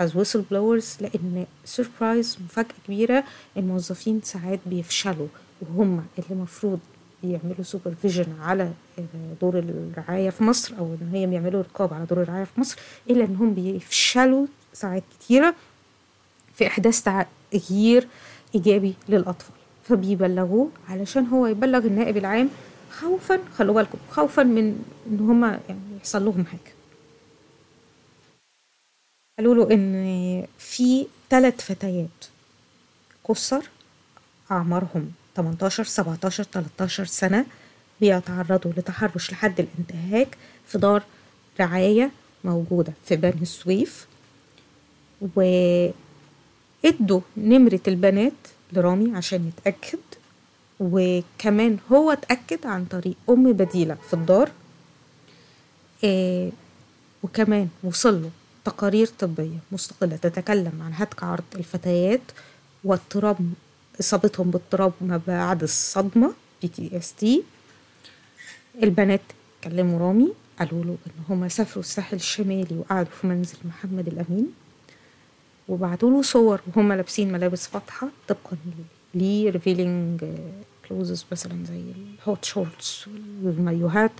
و 0.00 0.04
as 0.04 0.10
whistleblowers 0.10 1.02
لأن 1.02 1.46
سربرايز 1.64 2.38
مفاجأة 2.44 2.74
كبيرة 2.86 3.24
الموظفين 3.56 4.20
ساعات 4.24 4.60
بيفشلوا 4.66 5.26
وهم 5.60 6.04
اللي 6.18 6.30
المفروض 6.30 6.78
بيعملوا 7.22 7.62
سوبرفيجن 7.62 8.26
على 8.42 8.70
دور 9.40 9.58
الرعاية 9.58 10.30
في 10.30 10.44
مصر 10.44 10.74
أو 10.78 10.84
إن 11.02 11.08
هي 11.12 11.26
بيعملوا 11.26 11.62
رقابة 11.62 11.96
على 11.96 12.06
دور 12.06 12.22
الرعاية 12.22 12.44
في 12.44 12.60
مصر 12.60 12.78
إلا 13.10 13.24
إنهم 13.24 13.54
بيفشلوا 13.54 14.46
ساعات 14.72 15.02
كتيرة 15.20 15.54
في 16.54 16.66
إحداث 16.66 17.02
تغيير 17.52 18.08
إيجابي 18.54 18.94
للأطفال. 19.08 19.54
فبيبلغوه 19.84 20.68
علشان 20.88 21.26
هو 21.26 21.46
يبلغ 21.46 21.78
النائب 21.78 22.16
العام 22.16 22.48
خوفا 22.90 23.38
خلوا 23.56 23.74
بالكم 23.74 23.98
خوفا 24.10 24.42
من 24.42 24.84
إن 25.10 25.20
هما 25.20 25.60
يعني 25.68 25.80
يحصل 25.96 26.24
لهم 26.24 26.46
حاجة. 26.46 26.77
قالوا 29.38 29.54
له 29.54 29.74
إن 29.74 30.46
في 30.58 31.06
ثلاث 31.30 31.60
فتيات 31.60 32.24
قصر 33.24 33.62
أعمارهم 34.50 35.12
18 35.36 35.84
17 35.84 36.44
13 36.44 37.04
سنة 37.04 37.46
بيتعرضوا 38.00 38.72
لتحرش 38.76 39.30
لحد 39.32 39.60
الانتهاك 39.60 40.36
في 40.66 40.78
دار 40.78 41.02
رعاية 41.60 42.10
موجودة 42.44 42.92
في 43.04 43.16
بني 43.16 43.44
سويف. 43.44 44.06
وإدوا 45.36 45.92
نمرة 47.36 47.80
البنات 47.88 48.32
لرامي 48.72 49.16
عشان 49.16 49.48
يتأكد. 49.48 49.98
وكمان 50.80 51.78
هو 51.92 52.10
اتأكد 52.12 52.66
عن 52.66 52.84
طريق 52.84 53.14
أم 53.30 53.52
بديلة 53.52 53.94
في 53.94 54.14
الدار. 54.14 54.50
آه 56.04 56.50
وكمان 57.22 57.68
وصل 57.84 58.22
له 58.22 58.30
تقارير 58.68 59.06
طبية 59.06 59.58
مستقلة 59.72 60.16
تتكلم 60.16 60.82
عن 60.82 60.92
هتك 60.94 61.22
عرض 61.22 61.44
الفتيات 61.56 62.20
واضطراب 62.84 63.52
إصابتهم 64.00 64.50
باضطراب 64.50 64.92
ما 65.00 65.20
بعد 65.26 65.62
الصدمة 65.62 66.32
تي 67.18 67.42
البنات 68.82 69.20
كلموا 69.64 69.98
رامي 69.98 70.32
قالوا 70.58 70.84
له 70.84 70.96
إن 71.06 71.12
هما 71.28 71.48
سافروا 71.48 71.84
الساحل 71.84 72.16
الشمالي 72.16 72.78
وقعدوا 72.78 73.12
في 73.20 73.26
منزل 73.26 73.56
محمد 73.64 74.08
الأمين. 74.08 74.46
وبعتوا 75.68 76.10
له 76.10 76.22
صور 76.22 76.60
وهما 76.66 76.94
لابسين 76.94 77.32
ملابس 77.32 77.66
فاتحة 77.66 78.08
طبقا 78.28 78.56
ليه 79.14 79.50
revealing 79.50 80.24
clothes 80.88 81.24
مثلا 81.32 81.64
زي 81.64 81.82
ال 82.22 82.28
hot 82.28 82.44
shorts 82.44 83.08
والمايوهات. 83.42 84.12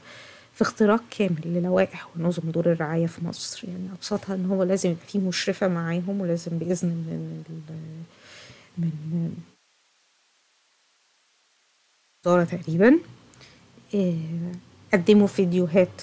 في 0.59 0.63
اختراق 0.63 1.03
كامل 1.11 1.41
للوائح 1.45 2.09
ونظم 2.17 2.51
دور 2.51 2.73
الرعاية 2.73 3.07
في 3.07 3.25
مصر. 3.25 3.69
يعني 3.69 3.89
أبسطها 3.99 4.35
إن 4.35 4.47
هو 4.47 4.63
لازم 4.63 4.91
يبقى 4.91 5.07
في 5.07 5.19
مشرفة 5.19 5.69
معاهم 5.69 6.21
ولازم 6.21 6.59
بإذن 6.59 6.89
من 6.89 7.45
من 8.79 8.91
الوزارة 12.27 12.45
تقريبا. 12.45 12.99
قدموا 14.95 15.27
فيديوهات 15.27 16.03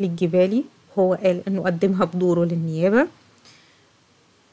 للجبالي. 0.00 0.64
هو 0.98 1.14
قال 1.14 1.42
إنه 1.48 1.62
قدمها 1.62 2.04
بدوره 2.04 2.44
للنيابة. 2.44 3.06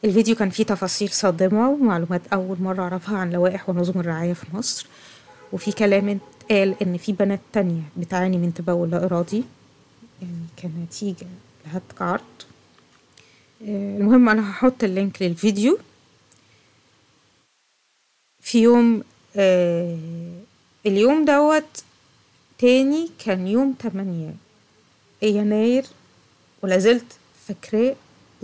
الفيديو 0.06 0.36
كان 0.36 0.50
فيه 0.50 0.64
تفاصيل 0.64 1.10
صادمة 1.10 1.70
ومعلومات 1.70 2.22
أول 2.34 2.58
مرة 2.62 2.82
أعرفها 2.82 3.18
عن 3.18 3.32
لوائح 3.32 3.70
ونظم 3.70 4.00
الرعاية 4.00 4.34
في 4.34 4.46
مصر. 4.56 4.88
وفي 5.54 5.72
كلام 5.72 6.20
قال 6.50 6.76
إن 6.82 6.98
في 6.98 7.12
بنات 7.12 7.40
تانية 7.54 7.82
بتعاني 7.98 8.38
من 8.38 8.54
تبول 8.54 8.92
لا 8.92 9.06
إرادي 9.06 9.44
يعني 10.22 10.46
كنتيجة 10.62 11.28
لهتك 11.66 12.02
عرض 12.02 12.22
المهم 13.62 14.30
أنا 14.30 14.52
هحط 14.52 14.84
ال 14.84 14.91
link 14.91 15.22
للفيديو. 15.22 15.78
في 18.42 18.62
يوم 18.62 19.04
آه 19.36 19.98
اليوم 20.86 21.26
دوت 21.26 21.84
تاني 22.58 23.10
كان 23.26 23.48
يوم 23.48 23.74
تمانية 23.74 24.34
يناير 25.22 25.86
ولازلت 26.64 27.18
فاكراه 27.48 27.96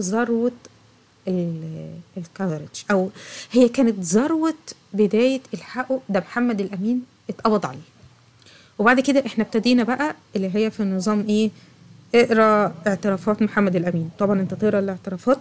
ذروة 0.01 0.51
ال 2.17 2.24
coverage. 2.24 2.83
أو 2.91 3.09
هي 3.51 3.69
كانت 3.69 3.99
ذروة 3.99 4.53
بداية 4.93 5.41
الحقه 5.53 6.01
ده 6.09 6.19
محمد 6.19 6.61
الأمين 6.61 7.05
اتقبض 7.29 7.65
عليه. 7.65 7.92
وبعد 8.79 8.99
كده 8.99 9.23
إحنا 9.25 9.43
ابتدينا 9.43 9.83
بقى 9.83 10.15
اللي 10.35 10.55
هي 10.55 10.71
في 10.71 10.79
النظام 10.79 11.25
إيه؟ 11.29 11.51
اقرأ 12.15 12.73
اعترافات 12.87 13.41
محمد 13.41 13.75
الأمين. 13.75 14.09
طبعا 14.19 14.41
أنت 14.41 14.53
تقرأ 14.53 14.79
الاعترافات 14.79 15.39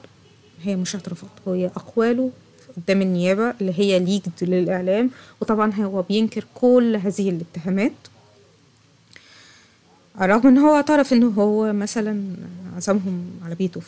هي 0.62 0.77
مش 0.77 0.95
اعترافات 0.95 1.31
هي 1.47 1.66
اقواله 1.66 2.31
قدام 2.77 3.03
النيابة 3.03 3.55
اللي 3.61 3.75
هي 3.79 3.99
ليجد 3.99 4.33
للإعلام 4.42 5.11
وطبعا 5.40 5.73
هو 5.75 6.03
بينكر 6.03 6.45
كل 6.55 6.97
هذه 6.97 7.31
الاتهامات. 7.31 7.92
رغم 10.21 10.49
إن 10.49 10.59
هو 10.59 10.75
اعترف 10.77 11.12
إنه 11.12 11.29
هو 11.29 11.73
مثلا 11.73 12.25
عزمهم 12.77 13.31
على 13.45 13.55
بيته 13.55 13.81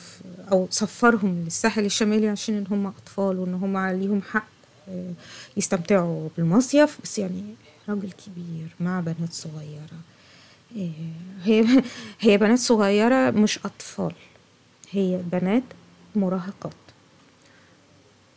أو 0.52 0.66
سفرهم 0.70 1.42
للساحل 1.44 1.84
الشمالي 1.84 2.28
عشان 2.28 2.54
إن 2.56 2.64
هم 2.70 2.86
أطفال 2.86 3.38
وإن 3.38 3.54
هم 3.54 3.76
عليهم 3.76 4.22
حق 4.22 4.46
يستمتعوا 5.56 6.28
بالمصيف 6.36 6.98
بس 7.04 7.18
يعني 7.18 7.42
راجل 7.88 8.10
كبير 8.26 8.68
مع 8.80 9.00
بنات 9.00 9.32
صغيرة. 9.32 9.98
هي 11.44 11.64
هي 12.20 12.36
بنات 12.38 12.58
صغيرة 12.58 13.30
مش 13.30 13.58
أطفال 13.58 14.12
هي 14.90 15.20
بنات 15.32 15.62
مراهقات. 16.16 16.72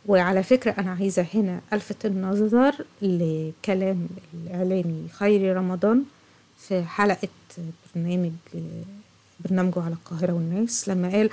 وعلى 0.06 0.42
فكرة 0.42 0.70
أنا 0.78 0.90
عايزة 1.00 1.26
هنا 1.34 1.60
ألفت 1.72 2.06
النظر 2.06 2.74
لكلام 3.02 4.08
الإعلامي 4.34 5.08
خيري 5.12 5.52
رمضان 5.52 6.04
في 6.58 6.82
حلقة 6.82 7.28
برنامج 7.94 8.30
برنامجه 9.40 9.82
على 9.82 9.94
القاهرة 9.94 10.32
والناس 10.32 10.88
لما 10.88 11.08
قال 11.08 11.30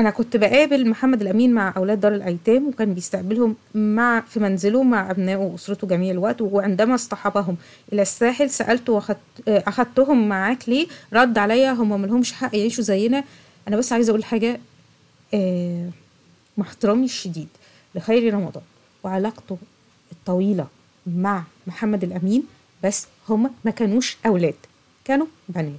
أنا 0.00 0.10
كنت 0.10 0.36
بقابل 0.36 0.88
محمد 0.88 1.20
الأمين 1.22 1.54
مع 1.54 1.74
أولاد 1.76 2.00
دار 2.00 2.14
الأيتام 2.14 2.68
وكان 2.68 2.94
بيستقبلهم 2.94 3.56
مع 3.74 4.20
في 4.20 4.40
منزله 4.40 4.82
مع 4.82 5.10
أبنائه 5.10 5.36
وأسرته 5.36 5.86
جميع 5.86 6.10
الوقت 6.10 6.40
وعندما 6.40 6.94
اصطحبهم 6.94 7.56
إلى 7.92 8.02
الساحل 8.02 8.50
سالته 8.50 8.92
وأخدت 8.92 9.18
اخدتهم 9.48 10.28
معاك 10.28 10.68
ليه؟ 10.68 10.86
رد 11.12 11.38
عليا 11.38 11.72
هم 11.72 12.00
ملهمش 12.00 12.32
حق 12.32 12.56
يعيشوا 12.56 12.84
زينا. 12.84 13.24
أنا 13.68 13.76
بس 13.76 13.92
عايزة 13.92 14.10
أقول 14.10 14.24
حاجة 14.24 14.60
آه 15.34 15.90
مع 16.56 16.66
احترامي 16.66 17.04
الشديد 17.04 17.48
لخيري 17.94 18.30
رمضان 18.30 18.62
وعلاقته 19.04 19.58
الطويلة 20.12 20.66
مع 21.06 21.42
محمد 21.66 22.04
الأمين 22.04 22.42
بس 22.84 23.06
هم 23.28 23.50
ما 23.64 23.70
كانوش 23.70 24.16
أولاد 24.26 24.54
كانوا 25.04 25.26
بنات. 25.48 25.72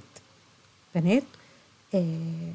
بنات 0.94 1.22
آه 1.94 2.52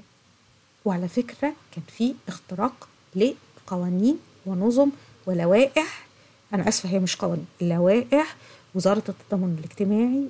وعلى 0.88 1.08
فكرة 1.08 1.54
كان 1.72 1.84
في 1.98 2.14
اختراق 2.28 2.88
لقوانين 3.16 4.18
ونظم 4.46 4.90
ولوائح. 5.26 6.06
أنا 6.54 6.68
آسفة 6.68 6.90
هي 6.90 7.00
مش 7.00 7.16
قوانين 7.16 7.46
لوائح. 7.62 8.36
وزارة 8.76 9.04
التضامن 9.10 9.58
الاجتماعي 9.60 10.28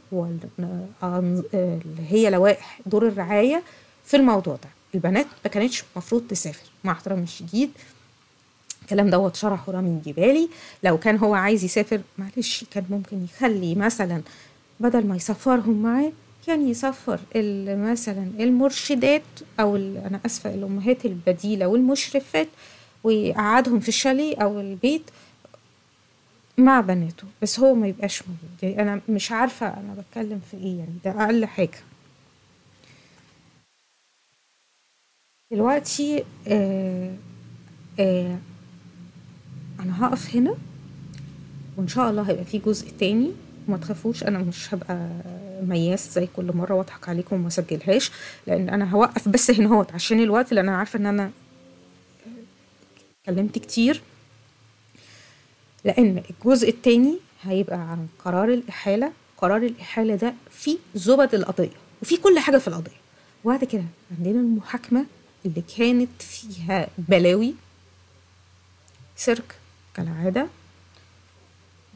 اللي 1.54 2.06
هي 2.10 2.30
لوائح 2.30 2.80
دور 2.86 3.08
الرعاية 3.08 3.63
في 4.06 4.17
الموضوع 4.17 4.56
ده. 4.56 4.70
البنات 4.96 5.26
ما 5.46 5.52
كانتش 5.52 5.84
المفروض 5.93 6.28
تسافر 6.30 6.65
مع 6.84 6.91
احترامي 6.91 7.24
الشديد. 7.24 7.72
الكلام 8.82 9.10
دوت 9.10 9.36
شرحه 9.36 9.72
رامي 9.72 9.89
الجبالي. 9.89 10.50
لو 10.84 10.98
كان 10.98 11.17
هو 11.17 11.34
عايز 11.34 11.63
يسافر 11.63 12.02
معلش 12.17 12.65
كان 12.72 12.86
ممكن 12.89 13.24
يخلي 13.24 13.76
مثلا 13.76 14.22
بدل 14.80 15.08
ما 15.08 15.15
يسفرهم 15.15 15.82
معاه 15.84 16.12
كان 16.47 16.67
يسفر 16.69 17.19
مثلا 17.91 18.31
المرشدات 18.39 19.21
أو 19.60 19.75
أنا 19.75 20.19
آسفة 20.25 20.53
الأمهات 20.53 21.05
البديلة 21.05 21.67
والمشرفات 21.67 22.47
ويقعدهم 23.03 23.79
في 23.79 23.88
الشاليه 23.89 24.38
أو 24.38 24.60
البيت 24.60 25.01
مع 26.57 26.81
بناته 26.81 27.23
بس 27.41 27.60
هو 27.60 27.73
ما 27.75 27.88
يبقاش 27.88 28.21
موجود. 28.23 28.63
يعني 28.77 28.81
أنا 28.93 29.01
مش 29.10 29.31
عارفة 29.31 29.67
أنا 29.67 29.95
بتكلم 30.01 30.41
في 30.51 30.57
إيه 30.57 30.77
يعني 30.79 30.93
ده 31.05 31.12
أقل 31.25 31.45
حاجة. 31.45 31.79
دلوقتي 35.52 36.23
آه 36.48 37.15
آه 38.00 38.37
أنا 39.79 40.06
هقف 40.06 40.35
هنا 40.35 40.56
وإن 41.77 41.87
شاء 41.87 42.10
الله 42.10 42.21
هيبقى 42.29 42.45
في 42.45 42.58
جزء 42.58 42.89
تاني. 43.00 43.31
وما 43.68 43.78
تخافوش 43.78 44.24
أنا 44.24 44.40
مش 44.40 44.74
هبقى 44.74 45.10
مياس 45.62 46.13
زي 46.13 46.28
كل 46.36 46.52
مرة 46.56 46.74
وأضحك 46.74 47.10
عليكم 47.10 47.36
وما 47.36 47.48
أسجلهاش 47.48 48.12
لأن 48.48 48.70
أنا 48.70 48.92
هوقف 48.92 49.30
بس 49.30 49.52
هنا 49.52 49.68
أهوت 49.70 49.92
عشان 49.94 50.20
الوقت 50.20 50.54
لأن 50.54 50.68
أنا 50.70 50.78
عارفة 50.78 51.00
إن 51.00 51.06
أنا 51.06 51.32
اتكلمت 53.22 53.60
كتير. 53.60 54.02
لأن 55.86 56.24
الجزء 56.30 56.70
التاني 56.70 57.18
هيبقى 57.44 57.78
عن 57.78 58.08
قرار 58.26 58.50
الإحالة. 58.54 59.12
قرار 59.38 59.58
الإحالة 59.62 60.15
ده 60.15 60.34
فيه 60.52 60.78
زبد 60.96 61.36
القضية 61.36 61.70
وفي 62.02 62.18
كل 62.18 62.40
حاجة 62.40 62.58
في 62.58 62.68
القضية. 62.68 62.92
وبعد 63.44 63.63
كده 63.63 63.84
عندنا 64.18 64.40
المحاكمة 64.42 65.06
اللي 65.46 65.63
كانت 65.78 66.22
فيها 66.22 66.88
بلاوي 66.98 67.54
سيرك 69.15 69.56
كالعادة. 69.94 70.48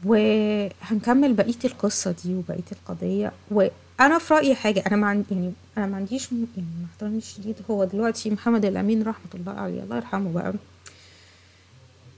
وهنكمل 0.06 1.34
بقية 1.34 1.56
القصة 1.66 2.16
دي 2.26 2.36
وبقية 2.36 2.64
القضية. 2.72 3.32
وأنا 3.52 4.18
في 4.20 4.34
رأيي 4.34 4.56
حاجة 4.56 4.84
أنا 4.88 4.96
ما 4.96 5.08
عندي 5.08 5.26
يعني 5.32 5.54
أنا 5.78 5.86
ما 5.86 5.96
عنديش 5.98 6.32
يعني 6.32 6.46
مع 6.58 6.88
احترامي 6.94 7.18
الشديد 7.18 7.56
هو 7.72 7.84
دلوقتي 7.84 8.30
محمد 8.30 8.66
الأمين 8.66 9.04
رحمة 9.04 9.26
الله 9.34 9.52
عليه 9.54 9.84
الله 9.84 9.96
يرحمه 9.96 10.32
بقى. 10.34 10.54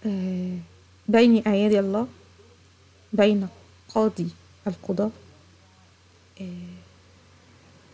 آه 0.06 0.58
بين 1.08 1.38
أيادي 1.48 1.80
الله 1.80 2.08
بين 3.14 3.48
قاضي 3.96 4.28
القضاة 4.68 5.10
آه، 6.42 6.46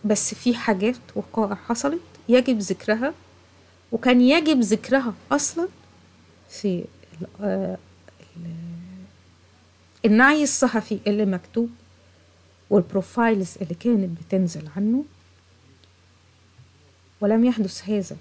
بس 0.06 0.34
في 0.34 0.56
حاجات 0.56 0.96
وقائع 1.16 1.56
حصلت 1.56 2.02
يجب 2.30 2.60
ذكرها 2.60 3.14
وكان 3.92 4.22
يجب 4.22 4.60
ذكرها 4.60 5.14
أصلا 5.32 5.68
في 6.50 6.84
آه، 7.42 7.78
النعي 10.06 10.44
الصحفي 10.44 11.00
اللي 11.08 11.26
مكتوب 11.26 11.70
والبروفايلز 12.70 13.56
اللي 13.62 13.74
كانت 13.76 14.20
بتنزل 14.22 14.70
عنه 14.76 15.06
ولم 17.22 17.46
يحدث 17.46 17.90
هذا 17.90 18.18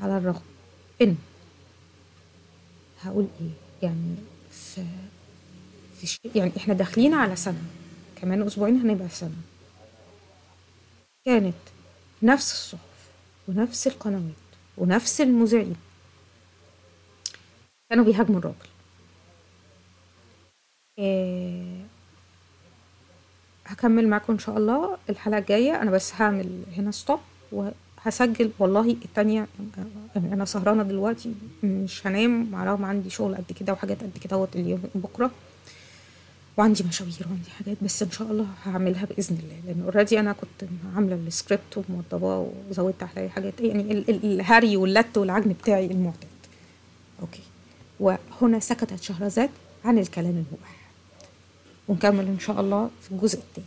على 0.00 0.18
الرغم 0.18 0.42
إن 1.02 1.16
هقول 3.02 3.26
إيه؟ 3.40 3.50
يعني 3.82 4.14
في 4.50 4.84
في 6.00 6.06
شيء 6.06 6.30
يعني 6.34 6.52
إحنا 6.56 6.74
داخلين 6.74 7.14
على 7.14 7.36
سنة 7.36 7.62
كمان 8.22 8.42
أسبوعين 8.42 8.80
هنبقى 8.80 9.08
سنة. 9.08 9.36
كانت 11.24 11.54
نفس 12.22 12.52
الصحف 12.52 12.80
ونفس 13.48 13.86
القنوات 13.86 14.22
ونفس 14.78 15.20
المذيعين 15.20 15.76
كانوا 17.90 18.04
بيهاجموا 18.04 18.38
الراجل. 18.38 18.56
إيه 20.98 21.76
هكمل 23.66 24.08
معاكم 24.08 24.32
إن 24.32 24.38
شاء 24.38 24.56
الله. 24.58 24.96
الحلقة 25.10 25.38
الجاية 25.38 25.82
أنا 25.82 25.90
بس 25.90 26.12
هعمل 26.14 26.62
هنا 26.76 26.90
stop 26.90 27.18
وهسجل 27.52 28.50
والله 28.58 28.90
التانية 28.90 29.46
يعني 30.16 30.32
أنا 30.34 30.44
سهرانة 30.44 30.82
دلوقتي 30.82 31.34
مش 31.62 32.06
هنام 32.06 32.50
مع 32.50 32.64
رغم 32.64 32.84
عندي 32.84 33.10
شغل 33.10 33.34
قد 33.34 33.52
كده 33.60 33.72
وحاجات 33.72 34.00
قد 34.02 34.18
كده 34.20 34.48
اليوم 34.54 34.82
بكرة. 34.94 35.30
وعندي 36.56 36.84
مشاوير 36.84 37.14
وعندي 37.30 37.50
حاجات 37.50 37.76
بس 37.82 38.02
إن 38.02 38.10
شاء 38.10 38.30
الله 38.30 38.46
هعملها 38.64 39.04
بإذن 39.04 39.38
الله. 39.42 39.56
لأن 39.66 39.82
already 39.84 40.20
أنا 40.20 40.32
كنت 40.32 40.70
عاملة 40.96 41.14
السكريبت 41.16 41.76
وموضباه 41.88 42.50
وزودت 42.70 43.02
عليه 43.02 43.28
حاجات 43.28 43.60
يعني 43.60 43.82
ال- 43.92 44.10
ال- 44.10 44.24
الهري 44.24 44.76
واللت 44.76 45.18
والعجن 45.18 45.52
بتاعي 45.52 45.86
المعتاد. 45.86 46.28
okay. 47.22 47.42
وهنا 48.00 48.60
سكتت 48.60 49.02
شهرزاد 49.02 49.50
عن 49.84 49.98
الكلام 49.98 50.30
المباح. 50.30 50.75
ونكمل 51.88 52.26
إن 52.26 52.38
شاء 52.38 52.60
الله 52.60 52.90
في 53.02 53.12
الجزء 53.12 53.38
الثاني 53.38 53.66